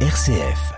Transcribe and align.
RCF. 0.00 0.74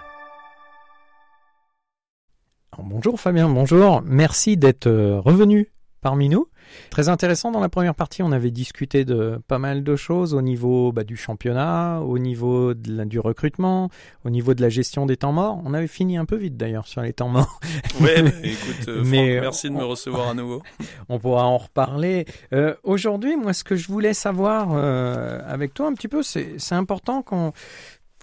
Bonjour 2.78 3.18
Fabien, 3.20 3.48
bonjour. 3.48 4.00
Merci 4.04 4.56
d'être 4.56 4.86
euh, 4.86 5.18
revenu 5.18 5.72
parmi 6.00 6.28
nous. 6.28 6.46
Très 6.90 7.08
intéressant, 7.08 7.50
dans 7.50 7.58
la 7.60 7.68
première 7.68 7.96
partie, 7.96 8.22
on 8.22 8.30
avait 8.30 8.52
discuté 8.52 9.04
de 9.04 9.40
pas 9.48 9.58
mal 9.58 9.82
de 9.82 9.96
choses 9.96 10.34
au 10.34 10.42
niveau 10.42 10.92
bah, 10.92 11.02
du 11.02 11.16
championnat, 11.16 12.00
au 12.02 12.18
niveau 12.20 12.74
de 12.74 12.96
la- 12.98 13.04
du 13.06 13.18
recrutement, 13.18 13.90
au 14.24 14.30
niveau 14.30 14.54
de 14.54 14.62
la 14.62 14.68
gestion 14.68 15.04
des 15.04 15.16
temps 15.16 15.32
morts. 15.32 15.60
On 15.64 15.74
avait 15.74 15.88
fini 15.88 16.16
un 16.16 16.24
peu 16.24 16.36
vite 16.36 16.56
d'ailleurs 16.56 16.86
sur 16.86 17.00
les 17.02 17.12
temps 17.12 17.28
morts. 17.28 17.58
Ouais, 18.00 18.22
bah, 18.22 18.30
écoute, 18.44 18.88
euh, 18.88 19.02
Mais, 19.04 19.32
Franck, 19.32 19.42
merci 19.42 19.68
de 19.70 19.74
me 19.74 19.84
recevoir 19.84 20.28
à 20.28 20.34
nouveau. 20.34 20.62
On 21.08 21.18
pourra 21.18 21.44
en 21.44 21.58
reparler. 21.58 22.24
Euh, 22.52 22.74
Aujourd'hui, 22.84 23.36
moi, 23.36 23.52
ce 23.52 23.64
que 23.64 23.74
je 23.74 23.88
voulais 23.88 24.14
savoir 24.14 24.68
euh, 24.72 25.40
avec 25.46 25.74
toi 25.74 25.88
un 25.88 25.94
petit 25.94 26.08
peu, 26.08 26.22
c'est 26.22 26.54
c'est 26.58 26.76
important 26.76 27.22
qu'on 27.22 27.52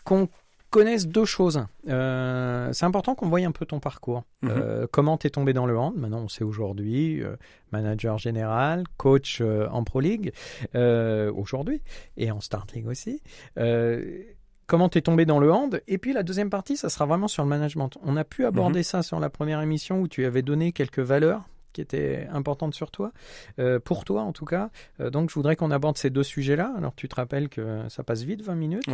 qu'on 0.05 0.29
connaisse 0.75 1.07
deux 1.07 1.23
choses. 1.23 1.65
Euh, 1.87 2.73
c'est 2.73 2.85
important 2.85 3.15
qu'on 3.15 3.29
voie 3.29 3.39
un 3.39 3.53
peu 3.53 3.65
ton 3.65 3.79
parcours. 3.79 4.25
Mhm. 4.41 4.51
Euh, 4.51 4.87
comment 4.91 5.15
t'es 5.15 5.29
tombé 5.29 5.53
dans 5.53 5.65
le 5.65 5.77
hand? 5.77 5.95
Maintenant, 5.95 6.19
on 6.19 6.27
sait 6.27 6.43
aujourd'hui, 6.43 7.23
euh, 7.23 7.37
manager 7.71 8.17
général, 8.17 8.83
coach 8.97 9.39
euh, 9.39 9.69
en 9.71 9.85
Pro 9.85 10.01
League 10.01 10.33
aujourd'hui 10.73 11.81
et 12.17 12.29
en 12.29 12.41
Start 12.41 12.73
League 12.73 12.87
aussi. 12.87 13.21
Comment 14.67 14.89
t'es 14.89 15.01
tombé 15.01 15.25
dans 15.25 15.39
le 15.39 15.51
hand? 15.53 15.81
Et 15.87 15.97
puis 15.97 16.11
la 16.11 16.23
deuxième 16.23 16.49
partie, 16.49 16.75
ça 16.75 16.89
sera 16.89 17.05
vraiment 17.05 17.27
sur 17.27 17.43
le 17.43 17.49
management. 17.49 17.91
On 18.03 18.17
a 18.17 18.23
pu 18.25 18.45
aborder 18.45 18.83
ça 18.83 19.03
sur 19.03 19.19
la 19.19 19.29
première 19.29 19.61
émission 19.61 20.01
où 20.01 20.07
tu 20.07 20.25
avais 20.25 20.41
donné 20.41 20.73
quelques 20.73 20.99
valeurs 20.99 21.47
qui 21.75 21.81
étaient 21.81 22.25
importantes 22.31 22.73
sur 22.73 22.89
toi, 22.89 23.11
euh, 23.59 23.79
pour 23.79 24.05
toi 24.05 24.21
en 24.21 24.31
tout 24.31 24.45
cas. 24.45 24.69
Euh, 25.01 25.09
donc 25.09 25.29
je 25.29 25.35
voudrais 25.35 25.57
qu'on 25.57 25.71
aborde 25.71 25.97
ces 25.97 26.09
deux 26.09 26.23
sujets-là. 26.23 26.73
Alors 26.77 26.95
tu 26.95 27.09
te 27.09 27.15
rappelles 27.15 27.49
que 27.49 27.81
ça 27.89 28.03
passe 28.03 28.23
vite, 28.23 28.41
20 28.41 28.55
minutes. 28.55 28.87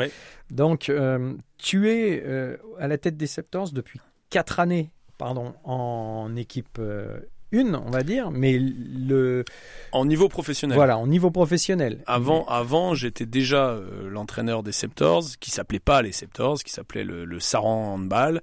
Donc 0.50 0.90
euh, 0.90 1.36
tu 1.58 1.90
es 1.90 2.26
à 2.80 2.88
la 2.88 2.98
tête 2.98 3.18
des 3.18 3.28
Septors 3.28 3.72
depuis 3.72 4.02
4 4.32 4.60
années 4.60 4.92
pardon, 5.18 5.54
en 5.64 6.36
équipe 6.36 6.82
1, 7.54 7.74
on 7.74 7.90
va 7.92 8.04
dire, 8.04 8.32
mais 8.32 8.58
le 8.60 9.44
En 9.92 10.06
niveau 10.06 10.30
professionnel. 10.30 10.76
voilà, 10.76 10.98
en 10.98 11.08
niveau 11.08 11.32
professionnel. 11.32 12.00
Avant, 12.08 12.46
avant 12.46 12.94
j'étais 12.94 13.26
déjà 13.26 13.70
euh, 13.72 14.10
l'entraîneur 14.10 14.64
des 14.64 14.72
Septors, 14.72 15.24
qui 15.40 15.52
s'appelait 15.52 15.80
pas 15.80 16.02
les 16.02 16.12
Septors, 16.12 16.60
qui 16.64 16.72
s'appelait 16.72 17.04
le, 17.04 17.26
le 17.26 17.40
Saran 17.40 17.94
Handball, 17.96 18.42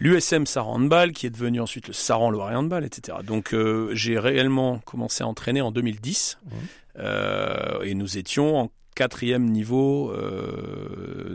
l'USM 0.00 0.46
Saran 0.46 0.74
Handball, 0.76 1.12
qui 1.12 1.26
est 1.26 1.30
devenu 1.30 1.60
ensuite 1.60 1.88
le 1.88 1.92
Saran 1.94 2.30
Loiret 2.30 2.54
Handball, 2.54 2.84
etc. 2.84 3.18
Donc 3.24 3.52
euh, 3.54 3.90
j'ai 3.94 4.18
réellement 4.18 4.78
commencé 4.80 5.22
à 5.22 5.26
entraîner 5.26 5.60
en 5.60 5.70
2010, 5.70 6.38
Mhm. 6.44 6.52
euh, 7.00 7.82
et 7.82 7.94
nous 7.94 8.16
étions 8.18 8.56
en 8.58 8.70
quatrième 8.94 9.44
niveau 9.44 10.12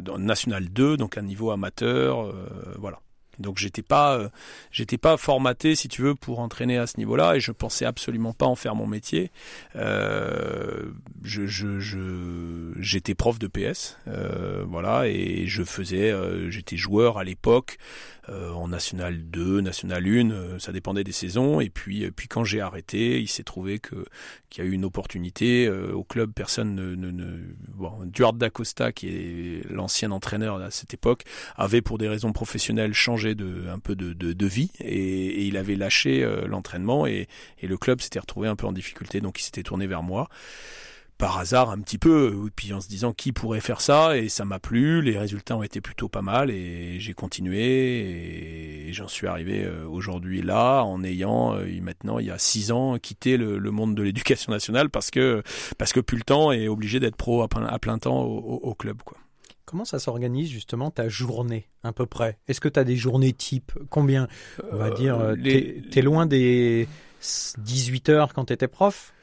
dans 0.01 0.17
National 0.17 0.67
2, 0.69 0.97
donc 0.97 1.17
un 1.17 1.21
niveau 1.21 1.51
amateur, 1.51 2.33
voilà. 2.77 2.99
Donc 3.39 3.57
j'étais 3.57 3.81
pas, 3.81 4.17
euh, 4.17 4.29
j'étais 4.71 4.97
pas 4.97 5.17
formaté, 5.17 5.75
si 5.75 5.87
tu 5.87 6.01
veux, 6.01 6.15
pour 6.15 6.39
entraîner 6.39 6.77
à 6.77 6.87
ce 6.87 6.97
niveau-là, 6.97 7.35
et 7.35 7.39
je 7.39 7.51
pensais 7.51 7.85
absolument 7.85 8.33
pas 8.33 8.45
en 8.45 8.55
faire 8.55 8.75
mon 8.75 8.87
métier. 8.87 9.31
Euh, 9.75 10.91
je, 11.23 11.45
j'étais 12.79 13.15
prof 13.15 13.39
de 13.39 13.47
PS, 13.47 13.97
euh, 14.07 14.63
voilà, 14.67 15.07
et 15.07 15.45
je 15.47 15.63
faisais, 15.63 16.13
j'étais 16.49 16.77
joueur 16.77 17.17
à 17.17 17.23
l'époque 17.23 17.77
en 18.29 18.69
National 18.69 19.21
2, 19.29 19.61
National 19.61 20.05
1, 20.05 20.31
euh, 20.31 20.59
ça 20.59 20.71
dépendait 20.71 21.03
des 21.03 21.11
saisons. 21.11 21.59
Et 21.59 21.69
puis, 21.69 22.09
puis 22.11 22.27
quand 22.27 22.43
j'ai 22.43 22.61
arrêté, 22.61 23.19
il 23.19 23.27
s'est 23.27 23.43
trouvé 23.43 23.79
que 23.79 24.05
qu'il 24.49 24.63
y 24.63 24.67
a 24.67 24.69
eu 24.69 24.73
une 24.73 24.85
opportunité 24.85 25.67
au 25.67 26.03
club. 26.03 26.31
Personne 26.31 26.75
ne, 26.75 26.95
ne, 26.95 28.05
Duarte 28.05 28.37
d'Acosta, 28.37 28.91
qui 28.91 29.07
est 29.07 29.69
l'ancien 29.69 30.11
entraîneur 30.11 30.61
à 30.61 30.69
cette 30.69 30.93
époque, 30.93 31.23
avait 31.55 31.81
pour 31.81 31.97
des 31.97 32.07
raisons 32.07 32.33
professionnelles 32.33 32.93
changé 32.93 33.22
de 33.23 33.69
un 33.69 33.79
peu 33.79 33.95
de, 33.95 34.13
de, 34.13 34.45
vie 34.45 34.71
et, 34.79 35.45
il 35.45 35.57
avait 35.57 35.75
lâché 35.75 36.23
euh, 36.23 36.47
l'entraînement 36.47 37.05
et, 37.07 37.27
le 37.61 37.77
club 37.77 38.01
s'était 38.01 38.19
retrouvé 38.19 38.47
un 38.47 38.55
peu 38.55 38.67
en 38.67 38.73
difficulté. 38.73 39.21
Donc 39.21 39.39
il 39.39 39.43
s'était 39.43 39.63
tourné 39.63 39.87
vers 39.87 40.03
moi 40.03 40.27
par 41.17 41.37
hasard 41.37 41.69
un 41.69 41.79
petit 41.79 41.97
peu, 41.97 42.33
et 42.47 42.49
puis 42.53 42.73
en 42.73 42.81
se 42.81 42.89
disant 42.89 43.13
qui 43.13 43.31
pourrait 43.31 43.61
faire 43.61 43.79
ça, 43.79 44.17
et 44.17 44.27
ça 44.27 44.43
m'a 44.43 44.59
plu, 44.59 45.01
les 45.01 45.17
résultats 45.17 45.55
ont 45.55 45.63
été 45.63 45.79
plutôt 45.79 46.09
pas 46.09 46.21
mal, 46.21 46.49
et 46.49 46.99
j'ai 46.99 47.13
continué, 47.13 48.87
et 48.87 48.93
j'en 48.93 49.07
suis 49.07 49.27
arrivé 49.27 49.63
euh, 49.63 49.87
aujourd'hui 49.87 50.41
là, 50.41 50.81
en 50.81 51.01
ayant 51.03 51.55
euh, 51.55 51.65
maintenant, 51.81 52.19
il 52.19 52.25
y 52.25 52.31
a 52.31 52.37
six 52.39 52.71
ans, 52.71 52.97
quitté 52.97 53.37
le, 53.37 53.59
monde 53.71 53.95
de 53.95 54.03
l'éducation 54.03 54.51
nationale, 54.51 54.89
parce 54.89 55.11
que, 55.11 55.43
parce 55.77 55.93
que 55.93 56.01
plus 56.01 56.17
le 56.17 56.23
temps 56.23 56.51
est 56.51 56.67
obligé 56.67 56.99
d'être 56.99 57.15
pro 57.15 57.41
à 57.41 57.47
plein, 57.47 57.67
à 57.67 57.79
plein 57.79 57.97
temps 57.99 58.21
au 58.23 58.73
club. 58.73 59.01
Quoi. 59.05 59.17
Comment 59.73 59.85
ça 59.85 59.97
s'organise 59.97 60.51
justement 60.51 60.91
ta 60.91 61.09
journée 61.09 61.67
à 61.81 61.93
peu 61.93 62.05
près? 62.05 62.37
Est-ce 62.47 62.61
que 62.61 62.69
tu 62.69 62.79
as 62.79 62.83
des 62.83 62.95
journées 62.95 63.33
type 63.33 63.71
Combien? 63.89 64.27
On 64.71 64.77
va 64.77 64.89
Euh, 64.89 64.93
dire, 64.93 65.17
euh, 65.19 65.33
les- 65.35 65.81
t'es 65.81 65.89
t'es 65.89 66.01
loin 66.03 66.27
des 66.27 66.87
18 67.57 68.09
heures 68.09 68.35
quand 68.35 68.45
t'étais 68.45 68.67
prof? 68.67 69.15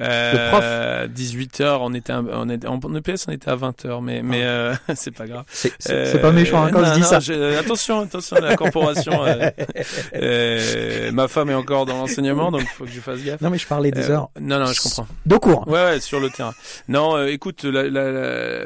Euh, 0.00 0.50
prof 0.50 1.10
18h, 1.14 1.78
on 1.80 1.94
était, 1.94 2.12
un- 2.12 2.26
on 2.32 2.48
était 2.48 2.66
en 2.66 2.78
EPS, 2.94 3.26
on 3.28 3.32
était 3.32 3.50
à 3.50 3.56
20h, 3.56 4.02
mais, 4.02 4.22
mais 4.22 4.42
euh, 4.44 4.74
c'est 4.94 5.12
pas 5.14 5.26
grave. 5.26 5.44
C'est 5.48 5.72
c'est- 5.78 5.92
Euh, 6.16 6.18
pas 6.20 6.32
méchant 6.32 6.64
hein, 6.64 6.70
quand 6.72 6.80
non, 6.80 6.86
je 6.88 6.94
dis 6.94 7.00
non, 7.00 7.06
ça. 7.06 7.20
je- 7.20 7.56
attention, 7.58 8.00
attention 8.00 8.36
à 8.36 8.40
la 8.40 8.56
corporation. 8.56 9.24
euh, 9.24 9.50
euh, 10.14 11.12
ma 11.12 11.28
femme 11.28 11.50
est 11.50 11.54
encore 11.54 11.86
dans 11.86 11.96
l'enseignement, 11.98 12.50
donc 12.50 12.62
il 12.62 12.68
faut 12.68 12.84
que 12.84 12.90
je 12.90 13.00
fasse 13.00 13.20
gaffe. 13.22 13.40
Non 13.40 13.50
mais 13.50 13.58
je 13.58 13.66
parlais 13.66 13.90
des 13.90 14.10
Euh, 14.10 14.14
heures 14.14 14.30
Non, 14.40 14.58
non, 14.58 14.66
je 14.66 14.80
comprends. 14.80 15.06
de 15.26 15.36
cours. 15.36 15.66
Ouais, 15.68 15.84
ouais, 15.84 16.00
sur 16.00 16.20
le 16.20 16.30
terrain. 16.30 16.54
Non, 16.88 17.16
euh, 17.16 17.26
écoute, 17.26 17.64
la, 17.64 17.84
la, 17.84 18.10
la, 18.10 18.64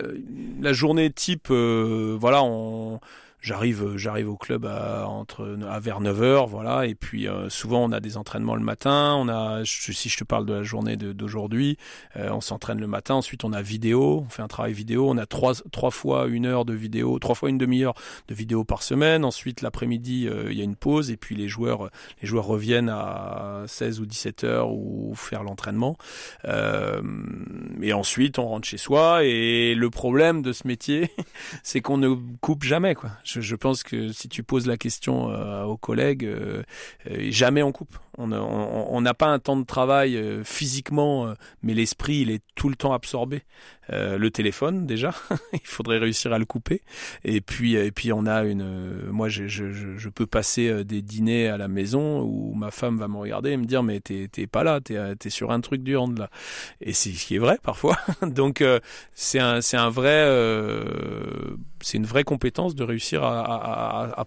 la 0.60 0.72
journée 0.72 1.10
type, 1.10 1.48
euh, 1.50 2.16
voilà, 2.18 2.42
on, 2.42 3.00
j'arrive, 3.48 3.96
j'arrive 3.96 4.28
au 4.28 4.36
club 4.36 4.66
à, 4.66 5.06
entre, 5.08 5.58
à 5.70 5.80
vers 5.80 6.00
9h, 6.00 6.46
voilà, 6.48 6.86
et 6.86 6.94
puis 6.94 7.26
euh, 7.26 7.48
souvent 7.48 7.82
on 7.84 7.92
a 7.92 8.00
des 8.00 8.16
entraînements 8.18 8.54
le 8.56 8.62
matin, 8.62 9.14
on 9.18 9.28
a, 9.28 9.64
je- 9.64 9.92
si 9.92 10.08
je 10.10 10.18
te 10.18 10.24
parle 10.24 10.44
de 10.44 10.52
la 10.52 10.62
journée 10.62 10.96
d'aujourd'hui, 10.96 11.78
euh, 12.16 12.28
on 12.30 12.40
s'entraîne 12.42 12.78
le 12.78 12.86
matin, 12.86 13.14
ensuite 13.14 13.44
on 13.44 13.52
a 13.54 13.62
vidéo, 13.62 14.24
on 14.26 14.28
fait 14.28 14.42
un 14.42 14.48
travail 14.48 14.74
vidéo, 14.74 15.08
on 15.08 15.16
a 15.16 15.24
trois, 15.26 15.54
trois 15.72 15.90
fois 15.90 16.26
une 16.26 16.44
heure 16.44 16.66
de 16.66 16.74
vidéo, 16.74 17.18
trois 17.18 17.34
fois 17.34 17.48
une 17.48 17.58
demi-heure 17.58 17.94
de 18.28 18.34
vidéo 18.34 18.64
par 18.64 18.82
semaine, 18.82 19.24
ensuite 19.24 19.62
l'après-midi 19.62 20.28
euh, 20.28 20.48
il 20.52 20.58
y 20.58 20.60
a 20.60 20.64
une 20.64 20.76
pause, 20.76 21.10
et 21.10 21.16
puis 21.16 21.34
les 21.34 21.48
joueurs, 21.48 21.88
les 22.20 22.28
joueurs 22.28 22.44
reviennent 22.44 22.90
à 22.90 23.64
16 23.66 24.00
ou 24.00 24.06
17 24.06 24.44
heures 24.44 24.70
ou 24.70 25.14
faire 25.14 25.42
l'entraînement. 25.42 25.96
Euh, 26.44 27.00
et 27.80 27.92
ensuite, 27.92 28.38
on 28.38 28.46
rentre 28.48 28.66
chez 28.68 28.76
soi. 28.76 29.24
Et 29.24 29.74
le 29.74 29.90
problème 29.90 30.42
de 30.42 30.52
ce 30.52 30.66
métier, 30.66 31.10
c'est 31.62 31.80
qu'on 31.80 31.98
ne 31.98 32.14
coupe 32.40 32.64
jamais. 32.64 32.94
Quoi. 32.94 33.10
Je 33.40 33.56
pense 33.56 33.82
que 33.82 34.12
si 34.12 34.28
tu 34.28 34.42
poses 34.42 34.66
la 34.66 34.76
question 34.76 35.30
euh, 35.30 35.64
aux 35.64 35.76
collègues, 35.76 36.24
euh, 36.24 36.62
euh, 37.10 37.26
jamais 37.30 37.62
on 37.62 37.72
coupe. 37.72 37.96
On 38.20 39.00
n'a 39.00 39.14
pas 39.14 39.26
un 39.26 39.38
temps 39.38 39.56
de 39.56 39.64
travail 39.64 40.20
physiquement, 40.42 41.32
mais 41.62 41.72
l'esprit, 41.72 42.16
il 42.16 42.32
est 42.32 42.42
tout 42.56 42.68
le 42.68 42.74
temps 42.74 42.92
absorbé. 42.92 43.42
Le 43.90 44.28
téléphone, 44.28 44.86
déjà, 44.86 45.14
il 45.52 45.60
faudrait 45.62 45.98
réussir 45.98 46.32
à 46.32 46.38
le 46.40 46.44
couper. 46.44 46.82
Et 47.22 47.40
puis, 47.40 47.76
et 47.76 47.92
puis 47.92 48.12
on 48.12 48.26
a 48.26 48.42
une. 48.42 49.06
moi, 49.12 49.28
je, 49.28 49.46
je, 49.46 50.08
peux 50.08 50.26
passer 50.26 50.84
des 50.84 51.00
dîners 51.00 51.46
à 51.46 51.58
la 51.58 51.68
maison 51.68 52.22
où 52.22 52.54
ma 52.54 52.72
femme 52.72 52.98
va 52.98 53.06
me 53.06 53.18
regarder 53.18 53.50
et 53.50 53.56
me 53.56 53.66
dire 53.66 53.84
mais 53.84 54.00
t'es 54.00 54.28
pas 54.48 54.64
là, 54.64 54.80
t'es 54.80 55.14
t'es 55.14 55.30
sur 55.30 55.52
un 55.52 55.60
truc 55.60 55.84
du 55.84 55.96
hand 55.96 56.18
là. 56.18 56.28
Et 56.80 56.94
c'est 56.94 57.12
ce 57.12 57.24
qui 57.24 57.36
est 57.36 57.38
vrai 57.38 57.60
parfois. 57.62 57.98
Donc 58.22 58.64
c'est 59.14 59.38
un 59.38 59.60
un 59.74 59.90
vrai 59.90 60.26
c'est 61.82 61.98
une 61.98 62.06
vraie 62.06 62.24
compétence 62.24 62.74
de 62.74 62.84
réussir 62.84 63.17
à, 63.22 64.26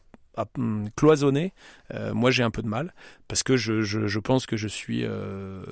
hum, 0.57 0.90
cloisonner, 0.96 1.53
euh, 1.94 2.13
moi 2.13 2.31
j'ai 2.31 2.44
un 2.44 2.52
peu 2.52 2.62
de 2.62 2.68
mal 2.68 2.94
parce 3.28 3.44
que 3.44 3.57
je, 3.57 4.19
pense 4.19 4.46
que 4.46 4.57
je 4.57 4.68
suis 4.68 5.06
euh, 5.06 5.63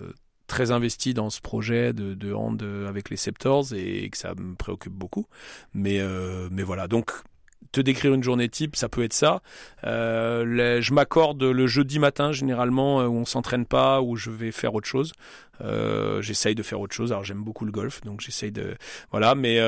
très 0.47 0.71
investi 0.71 1.13
dans 1.13 1.29
ce 1.29 1.41
projet 1.41 1.93
de, 1.93 2.33
hand 2.33 2.61
euh, 2.61 2.87
avec 2.87 3.09
les 3.09 3.17
Septors 3.17 3.73
et 3.73 4.09
que 4.09 4.17
ça 4.17 4.33
me 4.35 4.55
préoccupe 4.55 4.93
beaucoup. 4.93 5.27
Mais, 5.73 6.01
mais 6.51 6.63
voilà, 6.63 6.87
donc 6.87 7.11
te 7.71 7.81
décrire 7.81 8.13
une 8.13 8.23
journée 8.23 8.49
type, 8.49 8.75
ça 8.75 8.89
peut 8.89 9.03
être 9.03 9.13
ça. 9.13 9.41
Euh, 9.83 10.81
je 10.81 10.93
m'accorde 10.93 11.43
le 11.43 11.67
jeudi 11.67 11.99
matin 11.99 12.31
généralement 12.31 13.01
euh, 13.01 13.07
où 13.07 13.15
on 13.15 13.25
s'entraîne 13.25 13.65
pas, 13.65 14.01
où 14.01 14.15
je 14.15 14.31
vais 14.31 14.51
faire 14.51 14.73
autre 14.73 14.87
chose. 14.87 15.13
Euh, 15.61 16.21
j'essaye 16.21 16.55
de 16.55 16.63
faire 16.63 16.79
autre 16.79 16.95
chose. 16.95 17.11
Alors 17.11 17.23
j'aime 17.23 17.43
beaucoup 17.43 17.65
le 17.65 17.71
golf, 17.71 18.01
donc 18.01 18.21
j'essaye 18.21 18.51
de 18.51 18.75
voilà. 19.11 19.35
Mais 19.35 19.59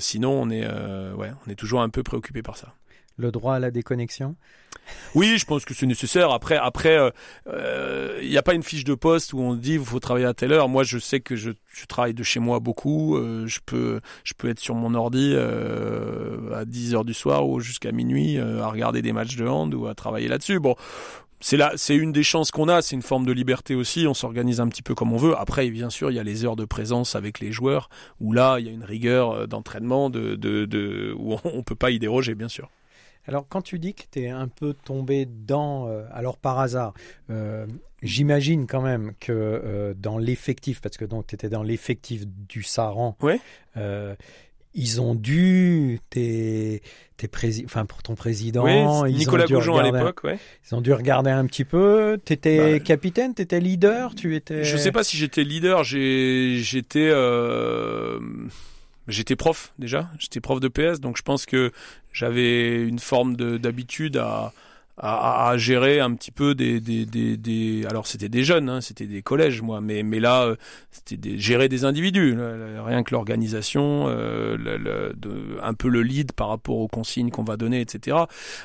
sinon 0.00 0.32
on 0.32 0.50
est 0.50 0.66
ouais, 0.66 1.32
on 1.46 1.50
est 1.50 1.56
toujours 1.56 1.80
un 1.80 1.88
peu 1.88 2.02
préoccupé 2.02 2.42
par 2.42 2.56
ça. 2.56 2.74
Le 3.16 3.30
droit 3.30 3.54
à 3.54 3.58
la 3.58 3.70
déconnexion? 3.70 4.36
Oui, 5.14 5.38
je 5.38 5.46
pense 5.46 5.64
que 5.64 5.74
c'est 5.74 5.86
nécessaire. 5.86 6.30
Après, 6.32 6.56
après, 6.56 6.96
il 6.96 7.52
euh, 7.52 8.22
n'y 8.22 8.36
a 8.36 8.42
pas 8.42 8.54
une 8.54 8.62
fiche 8.62 8.84
de 8.84 8.94
poste 8.94 9.32
où 9.32 9.38
on 9.38 9.54
dit 9.54 9.74
il 9.74 9.84
faut 9.84 10.00
travailler 10.00 10.26
à 10.26 10.34
telle 10.34 10.52
heure. 10.52 10.68
Moi, 10.68 10.82
je 10.82 10.98
sais 10.98 11.20
que 11.20 11.36
je, 11.36 11.50
travaille 11.88 12.14
de 12.14 12.22
chez 12.22 12.40
moi 12.40 12.58
beaucoup. 12.58 13.16
Euh, 13.16 13.46
je 13.46 13.60
peux, 13.64 14.00
je 14.24 14.34
peux 14.36 14.48
être 14.48 14.58
sur 14.58 14.74
mon 14.74 14.94
ordi 14.94 15.32
euh, 15.34 16.52
à 16.54 16.64
10 16.64 16.94
heures 16.94 17.04
du 17.04 17.14
soir 17.14 17.48
ou 17.48 17.60
jusqu'à 17.60 17.92
minuit 17.92 18.38
à 18.38 18.66
regarder 18.68 19.02
des 19.02 19.12
matchs 19.12 19.36
de 19.36 19.46
hand 19.46 19.72
ou 19.74 19.86
à 19.86 19.94
travailler 19.94 20.28
là-dessus. 20.28 20.58
Bon, 20.58 20.74
c'est 21.40 21.56
là, 21.56 21.72
c'est 21.76 21.94
une 21.94 22.10
des 22.10 22.24
chances 22.24 22.50
qu'on 22.50 22.68
a. 22.68 22.82
C'est 22.82 22.96
une 22.96 23.02
forme 23.02 23.26
de 23.26 23.32
liberté 23.32 23.76
aussi. 23.76 24.06
On 24.08 24.14
s'organise 24.14 24.60
un 24.60 24.68
petit 24.68 24.82
peu 24.82 24.94
comme 24.96 25.12
on 25.12 25.18
veut. 25.18 25.36
Après, 25.38 25.70
bien 25.70 25.90
sûr, 25.90 26.10
il 26.10 26.14
y 26.14 26.18
a 26.18 26.24
les 26.24 26.44
heures 26.44 26.56
de 26.56 26.64
présence 26.64 27.14
avec 27.14 27.38
les 27.38 27.52
joueurs 27.52 27.88
où 28.20 28.32
là, 28.32 28.58
il 28.58 28.66
y 28.66 28.68
a 28.68 28.72
une 28.72 28.84
rigueur 28.84 29.46
d'entraînement 29.46 30.10
de, 30.10 30.34
de, 30.34 30.64
de, 30.64 31.14
où 31.16 31.36
on 31.44 31.62
peut 31.62 31.76
pas 31.76 31.92
y 31.92 32.00
déroger, 32.00 32.34
bien 32.34 32.48
sûr. 32.48 32.70
Alors, 33.26 33.46
quand 33.48 33.62
tu 33.62 33.78
dis 33.78 33.94
que 33.94 34.02
tu 34.10 34.22
es 34.22 34.28
un 34.28 34.48
peu 34.48 34.74
tombé 34.74 35.26
dans, 35.26 35.88
euh, 35.88 36.04
alors 36.12 36.36
par 36.36 36.58
hasard, 36.58 36.92
euh, 37.30 37.66
j'imagine 38.02 38.66
quand 38.66 38.82
même 38.82 39.12
que 39.18 39.32
euh, 39.32 39.94
dans 39.96 40.18
l'effectif, 40.18 40.80
parce 40.80 40.96
que 40.96 41.04
donc 41.04 41.26
tu 41.28 41.34
étais 41.34 41.48
dans 41.48 41.62
l'effectif 41.62 42.26
du 42.26 42.62
Saran, 42.62 43.16
ouais. 43.22 43.40
ils 44.74 45.00
ont 45.00 45.14
dû, 45.14 46.00
tes, 46.10 46.82
tes 47.16 47.30
enfin 47.64 47.86
pour 47.86 48.02
ton 48.02 48.14
président, 48.14 49.06
ils 49.06 49.16
Nicolas 49.16 49.46
Goujon 49.46 49.76
à 49.76 49.84
l'époque, 49.84 50.22
ouais. 50.24 50.38
Ils 50.70 50.74
ont 50.74 50.82
dû 50.82 50.92
regarder 50.92 51.30
un 51.30 51.46
petit 51.46 51.64
peu. 51.64 52.20
Tu 52.26 52.34
étais 52.34 52.74
bah, 52.74 52.80
capitaine, 52.80 53.34
tu 53.34 53.40
étais 53.40 53.60
leader, 53.60 54.14
tu 54.14 54.36
étais. 54.36 54.64
Je 54.64 54.76
sais 54.76 54.92
pas 54.92 55.02
si 55.02 55.16
j'étais 55.16 55.44
leader, 55.44 55.82
j'étais. 55.82 57.10
J'étais 59.08 59.36
prof 59.36 59.72
déjà, 59.78 60.08
j'étais 60.18 60.40
prof 60.40 60.60
de 60.60 60.68
PS, 60.68 61.00
donc 61.00 61.16
je 61.16 61.22
pense 61.22 61.46
que 61.46 61.72
j'avais 62.12 62.82
une 62.82 62.98
forme 62.98 63.36
d'habitude 63.36 64.16
à, 64.16 64.52
à, 64.96 65.48
à, 65.50 65.56
gérer 65.58 66.00
un 66.00 66.14
petit 66.14 66.30
peu 66.30 66.54
des, 66.54 66.80
des, 66.80 67.04
des, 67.04 67.36
des... 67.36 67.84
alors 67.86 68.06
c'était 68.06 68.28
des 68.28 68.44
jeunes, 68.44 68.68
hein, 68.68 68.80
c'était 68.80 69.06
des 69.06 69.22
collèges 69.22 69.60
moi, 69.60 69.80
mais, 69.80 70.02
mais 70.02 70.20
là 70.20 70.44
euh, 70.44 70.56
c'était 70.90 71.16
des... 71.16 71.38
gérer 71.38 71.68
des 71.68 71.84
individus, 71.84 72.36
rien 72.38 73.02
que 73.02 73.12
l'organisation, 73.12 74.06
euh, 74.08 75.12
un 75.62 75.74
peu 75.74 75.88
le 75.88 76.02
lead 76.02 76.32
par 76.32 76.48
rapport 76.48 76.78
aux 76.78 76.88
consignes 76.88 77.30
qu'on 77.30 77.44
va 77.44 77.56
donner, 77.56 77.80
etc. 77.80 78.16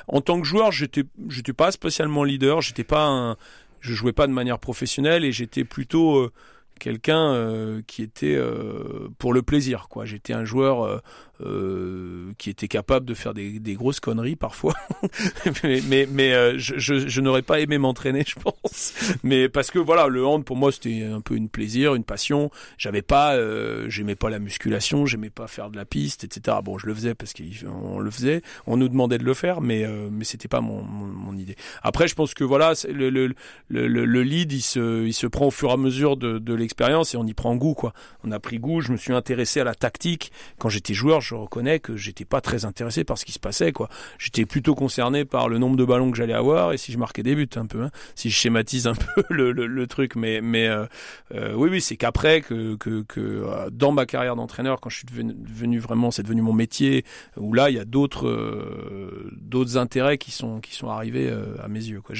En 0.06 0.20
tant 0.20 0.40
que 0.40 0.46
joueur, 0.46 0.72
j'étais 0.72 1.04
j'étais 1.28 1.52
pas 1.52 1.72
spécialement 1.72 2.24
leader, 2.24 2.62
j'étais 2.62 2.84
pas 2.84 3.06
un, 3.06 3.36
je 3.80 3.94
jouais 3.94 4.12
pas 4.12 4.26
de 4.26 4.32
manière 4.32 4.58
professionnelle 4.58 5.24
et 5.24 5.32
j'étais 5.32 5.64
plutôt 5.64 6.18
euh, 6.18 6.32
quelqu'un 6.80 7.32
euh, 7.32 7.82
qui 7.86 8.02
était 8.02 8.34
euh, 8.34 9.08
pour 9.18 9.32
le 9.32 9.42
plaisir 9.42 9.86
quoi. 9.88 10.04
J'étais 10.04 10.32
un 10.32 10.44
joueur 10.44 11.00
euh, 11.44 11.90
euh, 12.30 12.32
qui 12.38 12.50
était 12.50 12.68
capable 12.68 13.06
de 13.06 13.14
faire 13.14 13.34
des, 13.34 13.58
des 13.58 13.74
grosses 13.74 14.00
conneries 14.00 14.36
parfois. 14.36 14.74
mais 15.64 16.06
mais, 16.10 16.32
euh, 16.32 16.58
je, 16.58 16.78
je, 16.78 17.08
je 17.08 17.20
n'aurais 17.20 17.42
pas 17.42 17.60
aimé 17.60 17.78
m'entraîner, 17.78 18.24
je 18.26 18.34
pense. 18.34 18.94
Mais 19.22 19.48
parce 19.48 19.70
que 19.70 19.78
voilà, 19.78 20.06
le 20.08 20.24
hand 20.24 20.44
pour 20.44 20.56
moi 20.56 20.72
c'était 20.72 21.04
un 21.04 21.20
peu 21.20 21.36
une 21.36 21.48
plaisir, 21.48 21.94
une 21.94 22.04
passion. 22.04 22.50
J'avais 22.78 23.02
pas, 23.02 23.34
euh, 23.34 23.88
j'aimais 23.88 24.14
pas 24.14 24.30
la 24.30 24.38
musculation, 24.38 25.06
j'aimais 25.06 25.30
pas 25.30 25.46
faire 25.48 25.70
de 25.70 25.76
la 25.76 25.84
piste, 25.84 26.24
etc. 26.24 26.58
Bon, 26.62 26.78
je 26.78 26.86
le 26.86 26.94
faisais 26.94 27.14
parce 27.14 27.32
qu'on 27.32 27.98
le 27.98 28.10
faisait, 28.10 28.42
on 28.66 28.76
nous 28.76 28.88
demandait 28.88 29.18
de 29.18 29.24
le 29.24 29.34
faire, 29.34 29.60
mais 29.60 29.86
mais 30.10 30.24
c'était 30.24 30.48
pas 30.48 30.60
mon, 30.60 30.82
mon, 30.82 31.36
idée. 31.36 31.56
Après, 31.82 32.08
je 32.08 32.14
pense 32.14 32.34
que 32.34 32.44
voilà, 32.44 32.72
le, 32.88 33.10
le, 33.10 33.34
le, 33.68 33.88
le, 33.88 34.22
lead 34.22 34.52
il 34.52 34.62
se 34.62 35.04
il 35.06 35.12
se 35.12 35.26
prend 35.26 35.46
au 35.46 35.50
fur 35.50 35.70
et 35.70 35.72
à 35.72 35.76
mesure 35.76 36.16
de, 36.16 36.38
de 36.38 36.54
l'expérience 36.54 37.14
et 37.14 37.16
on 37.16 37.26
y 37.26 37.34
prend 37.34 37.54
goût 37.56 37.74
quoi. 37.74 37.92
On 38.24 38.32
a 38.32 38.40
pris 38.40 38.58
goût. 38.58 38.80
Je 38.80 38.92
me 38.92 38.96
suis 38.96 39.12
intéressé 39.12 39.60
à 39.60 39.64
la 39.64 39.74
tactique 39.74 40.32
quand 40.58 40.68
j'étais 40.68 40.94
joueur 40.94 41.20
reconnais 41.34 41.80
que 41.80 41.96
j'étais 41.96 42.24
pas 42.24 42.40
très 42.40 42.64
intéressé 42.64 43.04
par 43.04 43.18
ce 43.18 43.24
qui 43.24 43.32
se 43.32 43.38
passait 43.38 43.72
quoi. 43.72 43.88
J'étais 44.18 44.46
plutôt 44.46 44.74
concerné 44.74 45.24
par 45.24 45.48
le 45.48 45.58
nombre 45.58 45.76
de 45.76 45.84
ballons 45.84 46.10
que 46.10 46.16
j'allais 46.16 46.34
avoir 46.34 46.72
et 46.72 46.78
si 46.78 46.92
je 46.92 46.98
marquais 46.98 47.22
des 47.22 47.34
buts 47.34 47.48
un 47.56 47.66
peu, 47.66 47.82
hein, 47.82 47.90
si 48.14 48.30
je 48.30 48.36
schématise 48.36 48.86
un 48.86 48.94
peu 49.14 49.22
le, 49.30 49.52
le, 49.52 49.86
truc. 49.86 50.16
Mais 50.16 50.40
mais 50.40 50.68
euh, 50.68 50.86
euh, 51.34 51.54
oui 51.54 51.68
oui 51.70 51.80
c'est 51.80 51.96
qu'après 51.96 52.40
que 52.40 52.76
que, 52.76 53.04
euh, 53.16 53.70
dans 53.70 53.92
ma 53.92 54.06
carrière 54.06 54.36
d'entraîneur 54.36 54.80
quand 54.80 54.90
je 54.90 54.96
suis 54.98 55.06
devenu, 55.06 55.78
vraiment 55.78 56.10
c'est 56.10 56.22
devenu 56.22 56.42
mon 56.42 56.52
métier 56.52 57.04
où 57.36 57.52
là 57.52 57.70
il 57.70 57.76
y 57.76 57.78
a 57.78 57.84
d'autres 57.84 59.30
d'autres 59.40 59.76
intérêts 59.76 60.18
qui 60.18 60.30
sont 60.30 60.60
qui 60.60 60.74
sont 60.74 60.88
arrivés 60.88 61.32
à 61.62 61.68
mes 61.68 61.80
yeux 61.84 62.00
quoi. 62.00 62.14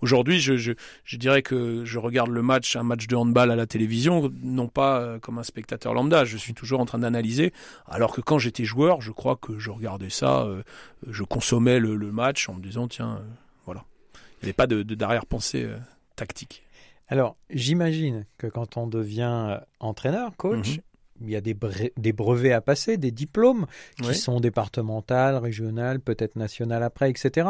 Aujourd'hui 0.00 0.40
je, 0.40 0.56
je 0.56 0.72
je 1.04 1.16
dirais 1.16 1.42
que 1.42 1.84
je 1.84 1.98
regarde 1.98 2.30
le 2.30 2.42
match 2.42 2.76
un 2.76 2.82
match 2.82 3.06
de 3.06 3.16
handball 3.16 3.50
à 3.50 3.56
la 3.56 3.66
télévision 3.66 4.32
non 4.42 4.68
pas 4.68 5.18
comme 5.20 5.38
un 5.38 5.42
spectateur 5.42 5.94
lambda. 5.94 6.24
Je 6.24 6.36
suis 6.36 6.54
toujours 6.54 6.80
en 6.80 6.86
train 6.86 6.98
d'analyser 6.98 7.52
alors 7.86 8.12
que 8.12 8.20
quand 8.20 8.38
j'ai 8.38 8.51
j'étais 8.52 8.64
joueur, 8.64 9.00
je 9.00 9.12
crois 9.12 9.36
que 9.36 9.58
je 9.58 9.70
regardais 9.70 10.10
ça, 10.10 10.42
euh, 10.42 10.62
je 11.08 11.24
consommais 11.24 11.78
le, 11.78 11.96
le, 11.96 12.12
match 12.12 12.48
en 12.48 12.54
me 12.54 12.62
disant 12.62 12.86
tiens, 12.86 13.16
euh, 13.16 13.34
voilà. 13.64 13.84
Il 14.14 14.44
n'y 14.44 14.48
avait 14.48 14.52
pas 14.52 14.66
de, 14.66 14.82
de 14.82 14.94
d'arrière-pensée 14.94 15.64
euh, 15.64 15.78
tactique. 16.16 16.62
Alors, 17.08 17.36
j'imagine 17.50 18.26
que 18.36 18.46
quand 18.46 18.76
on 18.76 18.86
devient 18.86 19.60
entraîneur, 19.80 20.36
coach, 20.36 20.76
mm-hmm. 20.76 20.82
il 21.22 21.30
y 21.30 21.36
a 21.36 21.40
des, 21.40 21.54
bre- 21.54 21.92
des, 21.96 22.12
brevets 22.12 22.52
à 22.52 22.60
passer, 22.60 22.98
des 22.98 23.10
diplômes 23.10 23.66
qui 24.00 24.08
Oui. 24.08 24.14
sont 24.14 24.40
départementales, 24.40 25.36
régionales, 25.36 26.00
peut-être 26.00 26.36
nationales 26.36 26.82
après, 26.82 27.10
etc. 27.10 27.48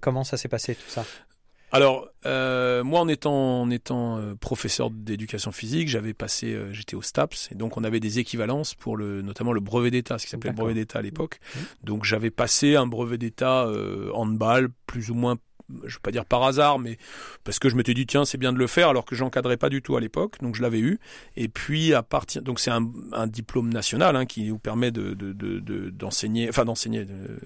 Comment 0.00 0.24
ça 0.24 0.36
s'est 0.36 0.48
passé 0.48 0.74
tout 0.74 0.88
ça? 0.88 1.04
Alors, 1.70 2.08
euh, 2.24 2.82
moi, 2.82 3.00
en 3.00 3.08
étant, 3.08 3.60
en 3.62 3.70
étant 3.70 4.18
euh, 4.18 4.34
professeur 4.34 4.90
d'éducation 4.90 5.52
physique, 5.52 5.88
j'avais 5.88 6.14
passé, 6.14 6.54
euh, 6.54 6.72
j'étais 6.72 6.96
au 6.96 7.02
STAPS, 7.02 7.50
et 7.52 7.54
donc 7.54 7.76
on 7.76 7.84
avait 7.84 8.00
des 8.00 8.18
équivalences 8.18 8.74
pour 8.74 8.96
le, 8.96 9.22
notamment 9.22 9.52
le 9.52 9.60
brevet 9.60 9.90
d'État, 9.90 10.18
ce 10.18 10.24
qui 10.24 10.30
s'appelait 10.30 10.50
le 10.50 10.56
brevet 10.56 10.74
d'État 10.74 11.00
à 11.00 11.02
l'époque. 11.02 11.40
Mhm. 11.54 11.62
Donc 11.84 12.04
j'avais 12.04 12.30
passé 12.30 12.76
un 12.76 12.86
brevet 12.86 13.18
d'État 13.18 13.64
euh, 13.66 14.10
handball, 14.14 14.70
plus 14.86 15.10
ou 15.10 15.14
moins, 15.14 15.36
je 15.84 15.94
veux 15.94 16.00
pas 16.02 16.10
dire 16.10 16.24
par 16.24 16.42
hasard, 16.44 16.78
mais 16.78 16.96
parce 17.44 17.58
que 17.58 17.68
je 17.68 17.76
m'étais 17.76 17.94
dit 17.94 18.06
tiens 18.06 18.24
c'est 18.24 18.38
bien 18.38 18.52
de 18.52 18.58
le 18.58 18.66
faire, 18.66 18.88
alors 18.88 19.04
que 19.04 19.14
j'encadrais 19.14 19.56
pas 19.56 19.68
du 19.68 19.82
tout 19.82 19.96
à 19.96 20.00
l'époque, 20.00 20.36
donc 20.42 20.54
je 20.54 20.62
l'avais 20.62 20.80
eu. 20.80 20.98
Et 21.36 21.48
puis 21.48 21.94
à 21.94 22.02
partir, 22.02 22.42
donc 22.42 22.60
c'est 22.60 22.70
un, 22.70 22.88
un 23.12 23.26
diplôme 23.26 23.72
national 23.72 24.16
hein, 24.16 24.26
qui 24.26 24.48
vous 24.50 24.58
permet 24.58 24.90
de 24.90 25.14
de- 25.14 25.32
de- 25.32 25.58
de- 25.60 25.90
d'enseigner, 25.90 26.48
enfin 26.48 26.64
d'enseigner, 26.64 27.04
de- 27.04 27.38